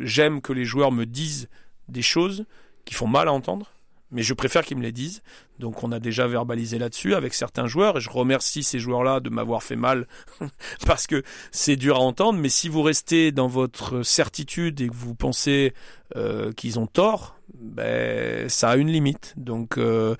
j'aime 0.00 0.40
que 0.42 0.52
les 0.52 0.64
joueurs 0.64 0.92
me 0.92 1.06
disent 1.06 1.48
des 1.88 2.02
choses 2.02 2.44
qui 2.84 2.94
font 2.94 3.06
mal 3.06 3.28
à 3.28 3.32
entendre 3.32 3.74
mais 4.10 4.22
je 4.22 4.34
préfère 4.34 4.64
qu'ils 4.64 4.76
me 4.76 4.82
les 4.82 4.92
disent. 4.92 5.22
Donc 5.58 5.82
on 5.82 5.92
a 5.92 6.00
déjà 6.00 6.26
verbalisé 6.26 6.78
là-dessus 6.78 7.14
avec 7.14 7.34
certains 7.34 7.66
joueurs 7.66 7.98
et 7.98 8.00
je 8.00 8.10
remercie 8.10 8.62
ces 8.62 8.78
joueurs-là 8.78 9.20
de 9.20 9.30
m'avoir 9.30 9.62
fait 9.62 9.76
mal 9.76 10.06
parce 10.86 11.06
que 11.06 11.22
c'est 11.50 11.76
dur 11.76 11.96
à 11.96 12.00
entendre. 12.00 12.38
Mais 12.38 12.48
si 12.48 12.68
vous 12.68 12.82
restez 12.82 13.32
dans 13.32 13.48
votre 13.48 14.02
certitude 14.02 14.80
et 14.80 14.88
que 14.88 14.94
vous 14.94 15.14
pensez 15.14 15.74
euh, 16.16 16.52
qu'ils 16.52 16.78
ont 16.78 16.86
tort, 16.86 17.36
ben 17.54 18.48
ça 18.48 18.70
a 18.70 18.76
une 18.76 18.88
limite. 18.88 19.34
Donc 19.36 19.78
euh, 19.78 20.16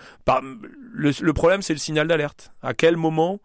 le, 0.93 1.33
problème 1.33 1.63
c'est 1.63 1.75
le 1.75 1.79
signal 1.79 2.09
d'alerte. 2.09 2.53
À 2.63 2.75
quel 2.75 2.97
moment 2.97 3.41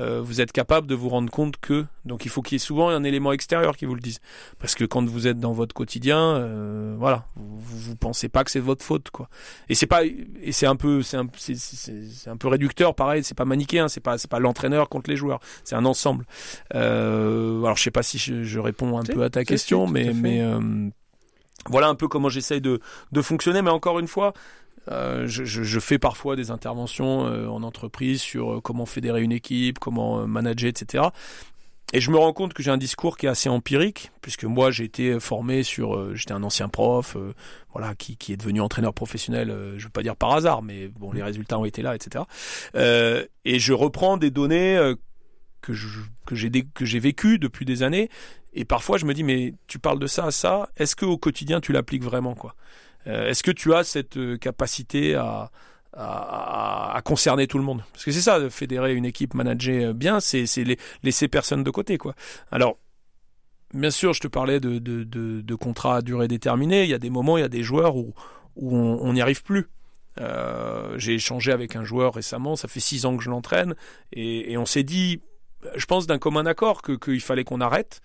euh, 0.00 0.20
vous 0.22 0.40
êtes 0.40 0.52
capable 0.52 0.86
de 0.86 0.94
vous 0.94 1.08
rendre 1.08 1.30
compte 1.30 1.56
que. 1.58 1.84
Donc 2.04 2.24
il 2.24 2.30
faut 2.30 2.42
qu'il 2.42 2.54
y 2.54 2.56
ait 2.56 2.58
souvent 2.58 2.88
un 2.88 3.04
élément 3.04 3.32
extérieur 3.32 3.76
qui 3.76 3.84
vous 3.84 3.94
le 3.94 4.00
dise. 4.00 4.20
Parce 4.58 4.74
que 4.74 4.84
quand 4.84 5.04
vous 5.04 5.26
êtes 5.26 5.38
dans 5.38 5.52
votre 5.52 5.74
quotidien, 5.74 6.18
euh, 6.18 6.94
voilà, 6.98 7.26
vous, 7.36 7.78
vous 7.78 7.96
pensez 7.96 8.28
pas 8.28 8.44
que 8.44 8.50
c'est 8.50 8.60
votre 8.60 8.84
faute, 8.84 9.10
quoi. 9.10 9.28
Et 9.68 9.74
c'est 9.74 9.86
pas, 9.86 10.04
et 10.04 10.52
c'est 10.52 10.66
un 10.66 10.76
peu, 10.76 11.02
c'est 11.02 11.16
un, 11.16 11.26
c'est, 11.36 11.56
c'est, 11.56 12.30
un 12.30 12.36
peu 12.36 12.48
réducteur, 12.48 12.94
pareil. 12.94 13.22
C'est 13.24 13.36
pas 13.36 13.44
manichéen, 13.44 13.88
c'est 13.88 14.00
pas, 14.00 14.18
c'est 14.18 14.30
pas 14.30 14.38
l'entraîneur 14.38 14.88
contre 14.88 15.10
les 15.10 15.16
joueurs. 15.16 15.40
C'est 15.64 15.74
un 15.74 15.84
ensemble. 15.84 16.24
Euh, 16.74 17.62
alors 17.62 17.76
je 17.76 17.82
sais 17.82 17.90
pas 17.90 18.02
si 18.02 18.18
je, 18.18 18.44
je 18.44 18.58
réponds 18.58 18.98
un 18.98 19.04
peu 19.04 19.22
à 19.22 19.30
ta 19.30 19.44
question, 19.44 19.86
à 19.86 19.90
mais, 19.90 20.04
fait. 20.04 20.12
mais 20.14 20.40
euh, 20.42 20.88
voilà 21.66 21.88
un 21.88 21.94
peu 21.94 22.08
comment 22.08 22.28
j'essaye 22.28 22.60
de, 22.60 22.80
de 23.12 23.22
fonctionner. 23.22 23.62
Mais 23.62 23.70
encore 23.70 23.98
une 23.98 24.08
fois. 24.08 24.32
Euh, 24.90 25.26
je, 25.26 25.80
fais 25.80 25.98
parfois 25.98 26.34
des 26.34 26.50
interventions 26.50 27.26
euh, 27.26 27.46
en 27.46 27.62
entreprise 27.62 28.20
sur 28.20 28.54
euh, 28.54 28.60
comment 28.60 28.86
fédérer 28.86 29.22
une 29.22 29.32
équipe, 29.32 29.78
comment 29.78 30.26
manager, 30.26 30.68
etc. 30.68 31.04
Et 31.92 32.00
je 32.00 32.10
me 32.10 32.16
rends 32.16 32.32
compte 32.32 32.54
que 32.54 32.62
j'ai 32.62 32.70
un 32.70 32.78
discours 32.78 33.18
qui 33.18 33.26
est 33.26 33.28
assez 33.28 33.50
empirique, 33.50 34.12
puisque 34.22 34.44
moi 34.44 34.70
j'ai 34.70 34.84
été 34.84 35.20
formé 35.20 35.62
sur, 35.62 36.16
j'étais 36.16 36.32
un 36.32 36.42
ancien 36.42 36.68
prof, 36.68 37.18
voilà, 37.74 37.94
qui, 37.94 38.16
est 38.32 38.36
devenu 38.36 38.62
entraîneur 38.62 38.94
professionnel, 38.94 39.50
euh, 39.50 39.78
je 39.78 39.84
veux 39.84 39.90
pas 39.90 40.02
dire 40.02 40.16
par 40.16 40.32
hasard, 40.32 40.62
mais 40.62 40.88
bon, 40.88 41.12
les 41.12 41.22
résultats 41.22 41.58
ont 41.58 41.66
été 41.66 41.82
là, 41.82 41.94
etc. 41.94 42.24
Et 42.74 43.58
je 43.58 43.72
reprends 43.74 44.16
des 44.16 44.30
données 44.30 44.94
que 45.60 45.74
j'ai 46.34 46.98
vécues 46.98 47.38
depuis 47.38 47.66
des 47.66 47.82
années, 47.82 48.08
et 48.54 48.64
parfois 48.64 48.96
je 48.96 49.04
me 49.04 49.12
dis 49.12 49.22
mais 49.22 49.52
tu 49.66 49.78
parles 49.78 49.98
de 49.98 50.06
ça, 50.06 50.30
ça, 50.30 50.70
est-ce 50.76 50.96
que 50.96 51.04
au 51.04 51.18
quotidien 51.18 51.60
tu 51.60 51.72
l'appliques 51.72 52.04
vraiment 52.04 52.34
quoi? 52.34 52.54
Est-ce 53.06 53.42
que 53.42 53.50
tu 53.50 53.74
as 53.74 53.84
cette 53.84 54.16
euh, 54.16 54.36
capacité 54.36 55.14
à 55.14 55.50
à, 55.94 56.96
à 56.96 57.02
concerner 57.02 57.46
tout 57.46 57.58
le 57.58 57.64
monde? 57.64 57.82
Parce 57.92 58.04
que 58.04 58.12
c'est 58.12 58.22
ça, 58.22 58.48
fédérer 58.48 58.94
une 58.94 59.04
équipe, 59.04 59.34
manager 59.34 59.90
euh, 59.90 59.92
bien, 59.92 60.20
c'est 60.20 60.46
laisser 61.02 61.28
personne 61.28 61.62
de 61.62 61.70
côté, 61.70 61.98
quoi. 61.98 62.14
Alors, 62.50 62.78
bien 63.74 63.90
sûr, 63.90 64.14
je 64.14 64.20
te 64.20 64.28
parlais 64.28 64.60
de, 64.60 64.78
de, 64.78 65.04
de, 65.04 65.40
de 65.40 65.54
contrats 65.54 65.96
à 65.96 66.02
durée 66.02 66.28
déterminée. 66.28 66.84
Il 66.84 66.90
y 66.90 66.94
a 66.94 66.98
des 66.98 67.10
moments, 67.10 67.36
il 67.36 67.42
y 67.42 67.44
a 67.44 67.48
des 67.48 67.62
joueurs 67.62 67.96
où, 67.96 68.14
où 68.56 68.76
on 68.76 69.12
n'y 69.12 69.20
arrive 69.20 69.42
plus. 69.42 69.68
Euh, 70.20 70.98
J'ai 70.98 71.14
échangé 71.14 71.52
avec 71.52 71.76
un 71.76 71.84
joueur 71.84 72.14
récemment, 72.14 72.56
ça 72.56 72.68
fait 72.68 72.80
six 72.80 73.04
ans 73.06 73.16
que 73.16 73.22
je 73.22 73.30
l'entraîne, 73.30 73.74
et, 74.12 74.52
et 74.52 74.58
on 74.58 74.66
s'est 74.66 74.82
dit, 74.82 75.20
je 75.74 75.86
pense 75.86 76.06
d'un 76.06 76.18
commun 76.18 76.44
accord, 76.46 76.82
qu'il 76.82 77.20
fallait 77.20 77.44
qu'on 77.44 77.60
arrête. 77.60 78.00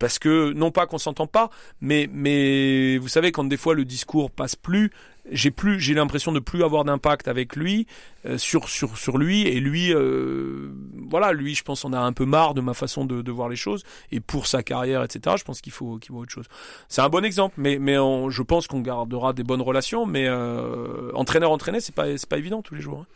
Parce 0.00 0.18
que, 0.18 0.52
non 0.54 0.72
pas 0.72 0.86
qu'on 0.86 0.98
s'entend 0.98 1.28
pas, 1.28 1.50
mais, 1.80 2.08
mais 2.12 2.98
vous 2.98 3.06
savez, 3.08 3.30
quand 3.30 3.44
des 3.44 3.56
fois 3.56 3.74
le 3.74 3.84
discours 3.84 4.30
passe 4.32 4.56
plus, 4.56 4.90
j'ai 5.30 5.50
plus, 5.52 5.78
j'ai 5.78 5.94
l'impression 5.94 6.32
de 6.32 6.40
plus 6.40 6.64
avoir 6.64 6.84
d'impact 6.84 7.28
avec 7.28 7.54
lui, 7.54 7.86
euh, 8.26 8.36
sur, 8.38 8.68
sur, 8.68 8.96
sur 8.96 9.18
lui, 9.18 9.42
et 9.46 9.60
lui, 9.60 9.94
euh, 9.94 10.72
voilà, 11.08 11.32
lui, 11.32 11.54
je 11.54 11.62
pense, 11.62 11.84
on 11.84 11.92
a 11.92 12.00
un 12.00 12.12
peu 12.14 12.24
marre 12.24 12.54
de 12.54 12.60
ma 12.62 12.72
façon 12.74 13.04
de, 13.04 13.20
de 13.22 13.30
voir 13.30 13.48
les 13.50 13.56
choses, 13.56 13.84
et 14.10 14.20
pour 14.20 14.46
sa 14.46 14.62
carrière, 14.62 15.04
etc., 15.04 15.36
je 15.38 15.44
pense 15.44 15.60
qu'il 15.60 15.72
faut, 15.72 15.98
qu'il 15.98 16.12
faut 16.12 16.20
autre 16.20 16.32
chose. 16.32 16.46
C'est 16.88 17.02
un 17.02 17.08
bon 17.10 17.24
exemple, 17.24 17.54
mais, 17.58 17.78
mais 17.78 17.96
on- 17.98 18.30
je 18.30 18.42
pense 18.42 18.66
qu'on 18.66 18.80
gardera 18.80 19.32
des 19.34 19.44
bonnes 19.44 19.60
relations, 19.62 20.06
mais 20.06 20.26
euh, 20.26 21.12
entraîneur 21.14 21.50
entraîné, 21.52 21.80
c'est 21.80 21.94
pas, 21.94 22.16
c'est 22.16 22.28
pas 22.28 22.38
évident 22.38 22.62
tous 22.62 22.74
les 22.74 22.80
jours. 22.80 23.00
hein. 23.00 23.06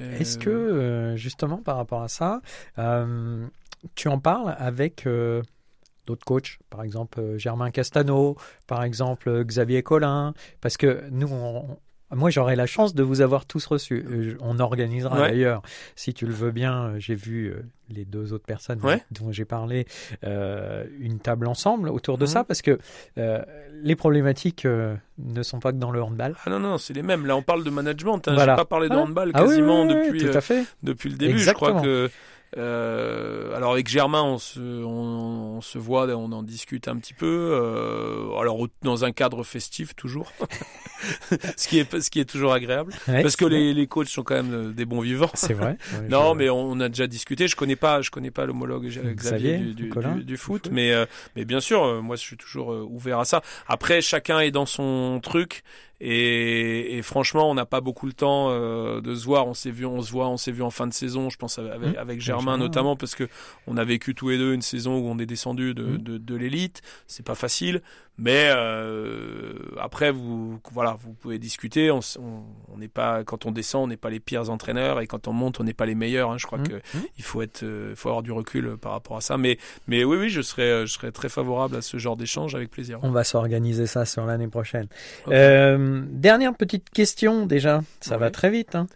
Euh, 0.00 0.18
Est-ce 0.18 0.38
que, 0.38 0.50
euh, 0.50 1.16
justement, 1.16 1.58
par 1.58 1.76
rapport 1.76 2.02
à 2.02 2.08
ça, 2.08 2.40
euh, 2.78 3.46
tu 3.94 4.08
en 4.08 4.18
parles 4.18 4.54
avec 4.58 5.06
d'autres 6.06 6.24
coachs, 6.24 6.58
par 6.70 6.82
exemple 6.82 7.20
euh, 7.20 7.38
Germain 7.38 7.70
Castano, 7.70 8.36
par 8.66 8.82
exemple 8.84 9.28
euh, 9.28 9.44
Xavier 9.44 9.82
Collin, 9.82 10.34
parce 10.60 10.76
que 10.76 11.04
nous, 11.10 11.28
on- 11.32 11.78
moi 12.14 12.30
j'aurai 12.30 12.54
la 12.54 12.66
chance 12.66 12.94
de 12.94 13.02
vous 13.02 13.22
avoir 13.22 13.44
tous 13.46 13.64
reçus. 13.66 14.04
Euh, 14.08 14.22
je- 14.32 14.36
On 14.40 14.58
organisera 14.60 15.20
Ouais. 15.20 15.30
d'ailleurs, 15.30 15.62
si 15.96 16.12
tu 16.14 16.26
le 16.26 16.32
veux 16.32 16.50
bien, 16.52 16.92
j'ai 16.98 17.14
vu 17.14 17.54
les 17.88 18.04
deux 18.04 18.32
autres 18.32 18.44
personnes 18.46 18.80
Ouais. 18.82 19.02
dont 19.10 19.32
j'ai 19.32 19.44
parlé, 19.44 19.86
euh, 20.24 20.84
une 21.00 21.18
table 21.18 21.46
ensemble 21.48 21.88
autour 21.88 22.16
de 22.18 22.24
Mhm. 22.24 22.28
ça, 22.28 22.44
parce 22.44 22.62
que 22.62 22.78
euh, 23.18 23.42
les 23.82 23.96
problématiques 23.96 24.64
euh, 24.64 24.94
ne 25.18 25.42
sont 25.42 25.58
pas 25.60 25.72
que 25.72 25.78
dans 25.78 25.90
le 25.90 26.02
handball. 26.02 26.36
Ah 26.44 26.50
non, 26.50 26.60
non, 26.60 26.78
c'est 26.78 26.92
les 26.94 27.02
mêmes. 27.02 27.26
Là, 27.26 27.36
on 27.36 27.42
parle 27.42 27.64
de 27.64 27.70
management. 27.70 28.26
Hein. 28.28 28.34
Voilà. 28.34 28.52
J'ai 28.52 28.56
pas 28.62 28.64
parlé 28.64 28.88
de 28.88 28.94
handball 28.94 29.30
Ah 29.34 29.40
quasiment 29.40 29.82
oui, 29.84 29.94
oui, 29.94 30.04
depuis, 30.06 30.24
tout 30.30 30.36
à 30.36 30.40
fait. 30.40 30.64
depuis 30.82 31.08
le 31.10 31.16
début. 31.16 31.32
Exactement. 31.32 31.68
Je 31.68 31.72
crois 31.72 31.82
que. 31.82 32.10
Euh, 32.56 33.54
alors 33.56 33.72
avec 33.72 33.88
Germain, 33.88 34.22
on 34.22 34.38
se, 34.38 34.58
on, 34.60 35.56
on 35.56 35.60
se 35.60 35.78
voit, 35.78 36.06
on 36.08 36.32
en 36.32 36.42
discute 36.42 36.88
un 36.88 36.96
petit 36.96 37.14
peu. 37.14 37.50
euh, 37.52 38.36
alors 38.38 38.66
dans 38.82 39.04
un 39.04 39.12
cadre 39.12 39.42
festif 39.44 39.94
toujours, 39.96 40.32
ce 41.56 41.68
qui 41.68 41.78
est 41.78 42.00
ce 42.00 42.10
qui 42.10 42.20
est 42.20 42.24
toujours 42.24 42.52
agréable, 42.52 42.92
Ouais, 43.08 43.22
parce 43.22 43.36
que 43.36 43.44
les, 43.44 43.74
les 43.74 43.86
coachs 43.86 44.08
sont 44.08 44.22
quand 44.22 44.34
même 44.34 44.52
euh, 44.54 44.72
des 44.72 44.84
bons 44.84 45.00
vivants. 45.00 45.30
C'est 45.34 45.54
vrai. 45.54 45.76
Ouais, 45.94 46.08
Non, 46.08 46.32
je- 46.32 46.38
mais 46.38 46.50
on, 46.50 46.70
on 46.72 46.80
a 46.80 46.88
déjà 46.88 47.06
discuté. 47.06 47.46
Je 47.48 47.56
connais 47.56 47.76
pas, 47.76 48.02
je 48.02 48.10
connais 48.10 48.30
pas 48.30 48.46
l'homologue 48.46 48.86
Xavier, 48.86 49.14
Xavier, 49.14 49.58
du, 49.58 49.74
du, 49.74 49.88
Colin, 49.88 50.14
du- 50.16 50.24
du 50.24 50.36
foot, 50.36 50.64
du 50.64 50.68
foot. 50.68 50.72
mais 50.74 50.92
euh, 50.92 51.06
mais 51.36 51.44
bien 51.44 51.60
sûr, 51.60 51.84
euh, 51.84 52.00
moi 52.00 52.16
je 52.16 52.22
suis 52.22 52.36
toujours 52.36 52.72
euh, 52.72 52.86
ouvert 52.88 53.18
à 53.18 53.24
ça. 53.24 53.42
Après, 53.66 54.00
chacun 54.00 54.40
est 54.40 54.50
dans 54.50 54.66
son 54.66 55.20
truc. 55.22 55.62
Et, 56.00 56.96
et 56.98 57.02
franchement, 57.02 57.50
on 57.50 57.54
n'a 57.54 57.66
pas 57.66 57.80
beaucoup 57.80 58.06
le 58.06 58.12
temps 58.12 58.48
euh, 58.50 59.00
de 59.00 59.14
se 59.14 59.24
voir. 59.24 59.46
On 59.46 59.54
s'est 59.54 59.70
vu, 59.70 59.86
on 59.86 60.02
se 60.02 60.10
voit, 60.10 60.28
on 60.28 60.36
s'est 60.36 60.52
vu 60.52 60.62
en 60.62 60.70
fin 60.70 60.86
de 60.86 60.92
saison. 60.92 61.30
Je 61.30 61.36
pense 61.38 61.58
avec, 61.58 61.74
Mmh. 61.94 61.98
avec 61.98 62.20
Germain 62.20 62.40
Germain, 62.42 62.58
notamment 62.58 62.96
parce 62.96 63.14
que 63.14 63.28
on 63.66 63.76
a 63.76 63.84
vécu 63.84 64.14
tous 64.14 64.28
les 64.28 64.38
deux 64.38 64.52
une 64.54 64.62
saison 64.62 64.98
où 64.98 65.06
on 65.08 65.18
est 65.18 65.26
descendu 65.26 65.72
de, 65.74 65.84
Mmh. 65.84 65.98
de, 65.98 66.18
de 66.18 66.34
l'élite. 66.34 66.82
C'est 67.06 67.24
pas 67.24 67.34
facile, 67.34 67.80
mais 68.16 68.50
euh, 68.54 69.54
après 69.80 70.10
vous, 70.12 70.60
voilà, 70.72 70.96
vous 71.00 71.12
pouvez 71.14 71.38
discuter. 71.38 71.90
On 71.90 72.00
on 72.18 72.88
pas 72.92 73.24
quand 73.24 73.46
on 73.46 73.50
descend, 73.50 73.84
on 73.84 73.86
n'est 73.88 73.96
pas 73.96 74.10
les 74.10 74.20
pires 74.20 74.50
entraîneurs 74.50 75.00
et 75.00 75.06
quand 75.06 75.26
on 75.26 75.32
monte, 75.32 75.58
on 75.58 75.64
n'est 75.64 75.72
pas 75.74 75.86
les 75.86 75.94
meilleurs. 75.94 76.30
hein. 76.30 76.36
Je 76.38 76.46
crois 76.46 76.58
Mmh. 76.58 76.68
que 76.68 76.74
Mmh. 76.74 76.98
il 77.18 77.24
faut 77.24 77.42
être, 77.42 77.62
euh, 77.64 77.94
faut 77.96 78.08
avoir 78.10 78.22
du 78.22 78.30
recul 78.30 78.66
euh, 78.66 78.76
par 78.76 78.92
rapport 78.92 79.16
à 79.16 79.20
ça. 79.20 79.36
Mais, 79.38 79.58
mais 79.88 80.04
oui, 80.04 80.16
oui, 80.18 80.28
je 80.28 80.42
serais, 80.42 80.86
je 80.86 80.92
serais 80.92 81.10
très 81.12 81.28
favorable 81.28 81.76
à 81.76 81.82
ce 81.82 81.96
genre 81.96 82.16
d'échange 82.16 82.54
avec 82.54 82.70
plaisir. 82.70 82.98
On 83.02 83.10
va 83.10 83.24
s'organiser 83.24 83.86
ça 83.86 84.04
sur 84.04 84.26
l'année 84.26 84.48
prochaine. 84.48 84.86
Euh, 85.28 86.04
dernière 86.10 86.54
petite 86.54 86.90
question 86.90 87.46
déjà, 87.46 87.82
ça 88.00 88.16
va 88.18 88.30
très 88.30 88.50
vite. 88.50 88.74
hein. 88.76 88.86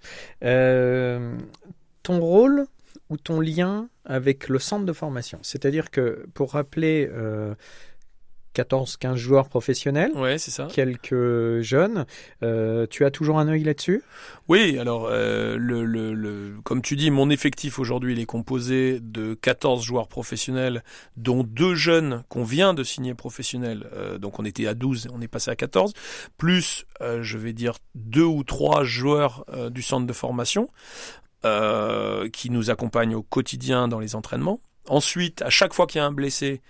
Ton 2.02 2.20
rôle 2.20 2.66
ou 3.10 3.16
ton 3.16 3.40
lien 3.40 3.88
avec 4.04 4.48
le 4.48 4.58
centre 4.58 4.84
de 4.84 4.92
formation 4.92 5.38
C'est-à-dire 5.42 5.90
que 5.90 6.26
pour 6.34 6.52
rappeler 6.52 7.08
14-15 8.62 9.16
joueurs 9.16 9.48
professionnels, 9.48 10.10
Ouais, 10.14 10.38
c'est 10.38 10.50
ça. 10.50 10.66
quelques 10.72 11.60
jeunes, 11.60 12.06
euh, 12.42 12.86
tu 12.90 13.04
as 13.04 13.10
toujours 13.10 13.38
un 13.38 13.48
œil 13.48 13.62
là-dessus? 13.62 14.02
Oui, 14.48 14.78
alors 14.78 15.06
euh, 15.10 15.56
le, 15.58 15.84
le, 15.84 16.14
le, 16.14 16.56
comme 16.64 16.82
tu 16.82 16.96
dis, 16.96 17.10
mon 17.10 17.30
effectif 17.30 17.78
aujourd'hui 17.78 18.14
il 18.14 18.20
est 18.20 18.26
composé 18.26 18.98
de 19.00 19.34
14 19.34 19.84
joueurs 19.84 20.08
professionnels, 20.08 20.82
dont 21.16 21.44
deux 21.44 21.74
jeunes 21.74 22.24
qu'on 22.28 22.44
vient 22.44 22.74
de 22.74 22.82
signer 22.82 23.14
professionnels. 23.14 23.86
Euh, 23.92 24.18
donc 24.18 24.38
on 24.40 24.44
était 24.44 24.66
à 24.66 24.74
12, 24.74 25.08
on 25.14 25.20
est 25.20 25.28
passé 25.28 25.50
à 25.50 25.56
14, 25.56 25.92
plus 26.36 26.84
je 27.00 27.38
vais 27.38 27.52
dire 27.52 27.74
deux 27.94 28.24
ou 28.24 28.42
trois 28.42 28.82
joueurs 28.82 29.44
du 29.70 29.82
centre 29.82 30.06
de 30.06 30.12
formation 30.12 30.68
qui 32.32 32.50
nous 32.50 32.70
accompagnent 32.70 33.14
au 33.14 33.22
quotidien 33.22 33.88
dans 33.88 34.00
les 34.00 34.14
entraînements. 34.14 34.60
Ensuite, 34.88 35.42
à 35.42 35.50
chaque 35.50 35.74
fois 35.74 35.86
qu'il 35.86 35.98
y 36.00 36.02
a 36.02 36.06
un 36.06 36.12
blessé, 36.12 36.60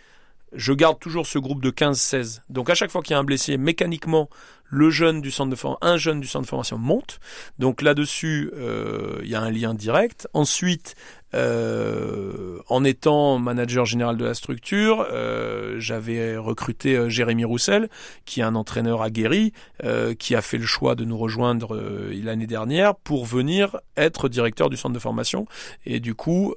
je 0.53 0.73
garde 0.73 0.99
toujours 0.99 1.27
ce 1.27 1.39
groupe 1.39 1.63
de 1.63 1.71
15-16. 1.71 2.41
Donc 2.49 2.71
à 2.71 2.75
chaque 2.75 2.91
fois 2.91 3.03
qu'il 3.03 3.13
y 3.13 3.17
a 3.17 3.19
un 3.19 3.25
blessé, 3.25 3.57
mécaniquement, 3.57 4.29
le 4.71 4.91
jeune 4.91 5.21
du 5.21 5.31
centre 5.31 5.51
de 5.51 5.57
formation, 5.57 5.79
un 5.83 5.97
jeune 5.97 6.21
du 6.21 6.27
centre 6.27 6.45
de 6.45 6.49
formation 6.49 6.79
monte. 6.79 7.21
Donc 7.59 7.83
là-dessus, 7.83 8.51
euh, 8.55 9.21
il 9.23 9.29
y 9.29 9.35
a 9.35 9.41
un 9.41 9.51
lien 9.51 9.75
direct. 9.75 10.29
Ensuite, 10.35 10.95
euh, 11.35 12.59
en 12.69 12.85
étant 12.85 13.39
manager 13.39 13.87
général 13.87 14.17
de 14.17 14.25
la 14.25 14.35
structure, 14.35 15.07
euh, 15.11 15.77
j'avais 15.79 16.37
recruté 16.37 16.97
euh, 16.97 17.09
Jérémy 17.09 17.45
Roussel, 17.45 17.89
qui 18.25 18.41
est 18.41 18.45
un 18.45 18.55
entraîneur 18.55 19.03
aguerri, 19.03 19.53
euh, 19.85 20.15
qui 20.15 20.35
a 20.35 20.43
fait 20.43 20.59
le 20.59 20.67
choix 20.67 20.95
de 20.95 21.05
nous 21.05 21.19
rejoindre 21.19 21.79
l'année 22.23 22.47
dernière 22.47 22.95
pour 22.95 23.25
venir 23.25 23.81
être 23.97 24.29
directeur 24.29 24.71
du 24.71 24.77
centre 24.77 24.95
de 24.95 24.99
formation. 24.99 25.47
Et 25.87 26.01
du 26.01 26.15
coup, 26.15 26.55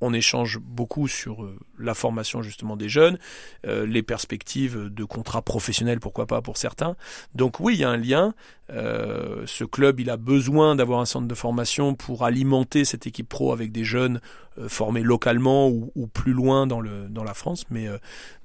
on 0.00 0.14
échange 0.14 0.58
beaucoup 0.58 1.08
sur 1.08 1.48
la 1.78 1.94
formation 1.94 2.42
justement 2.42 2.76
des 2.76 2.88
jeunes, 2.88 3.18
les 3.64 4.02
perspectives 4.02 4.88
de 4.88 5.04
contrats 5.04 5.42
professionnels, 5.42 6.00
pourquoi 6.00 6.26
pas 6.26 6.40
pour 6.42 6.56
certains. 6.56 6.96
Donc 7.34 7.60
oui, 7.60 7.74
il 7.74 7.80
y 7.80 7.84
a 7.84 7.90
un 7.90 7.96
lien. 7.96 8.34
Euh, 8.70 9.42
ce 9.46 9.64
club, 9.64 10.00
il 10.00 10.08
a 10.08 10.16
besoin 10.16 10.74
d'avoir 10.74 11.00
un 11.00 11.04
centre 11.04 11.28
de 11.28 11.34
formation 11.34 11.94
pour 11.94 12.24
alimenter 12.24 12.84
cette 12.86 13.06
équipe 13.06 13.28
pro 13.28 13.52
avec 13.52 13.72
des 13.72 13.84
jeunes 13.84 14.20
euh, 14.58 14.68
formés 14.68 15.02
localement 15.02 15.68
ou, 15.68 15.92
ou 15.94 16.06
plus 16.06 16.32
loin 16.32 16.66
dans, 16.66 16.80
le, 16.80 17.08
dans 17.10 17.24
la 17.24 17.34
France. 17.34 17.64
Mais 17.70 17.86
euh, 17.88 17.98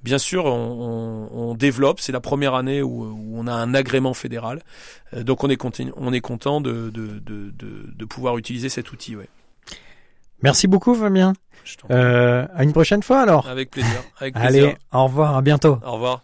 bien 0.04 0.18
sûr, 0.18 0.44
on, 0.46 1.30
on, 1.32 1.52
on 1.52 1.56
développe. 1.56 2.02
C'est 2.02 2.12
la 2.12 2.20
première 2.20 2.54
année 2.54 2.82
où, 2.82 3.06
où, 3.06 3.34
on 3.40 3.48
a 3.48 3.54
un 3.54 3.74
agrément 3.74 4.14
fédéral. 4.14 4.62
Euh, 5.14 5.24
donc 5.24 5.44
on 5.46 5.50
est, 5.50 5.56
content, 5.56 5.86
on 5.96 6.12
est 6.12 6.22
content 6.22 6.60
de, 6.60 6.90
de, 6.90 7.20
de, 7.20 7.52
de, 7.52 7.90
de 7.96 8.06
pouvoir 8.06 8.38
utiliser 8.38 8.68
cet 8.68 8.92
outil. 8.92 9.16
Ouais. 9.16 9.30
Merci 10.44 10.68
beaucoup 10.68 10.96
Fabien. 10.96 11.34
Euh, 11.92 12.48
à 12.56 12.64
une 12.64 12.72
prochaine 12.74 13.04
fois 13.04 13.22
alors. 13.22 13.48
Avec 13.48 13.72
plaisir. 13.72 14.02
Avec 14.20 14.36
Allez, 14.36 14.60
plaisir. 14.60 14.78
au 14.92 15.04
revoir, 15.04 15.38
à 15.38 15.42
bientôt. 15.42 15.78
Au 15.86 15.94
revoir. 15.94 16.24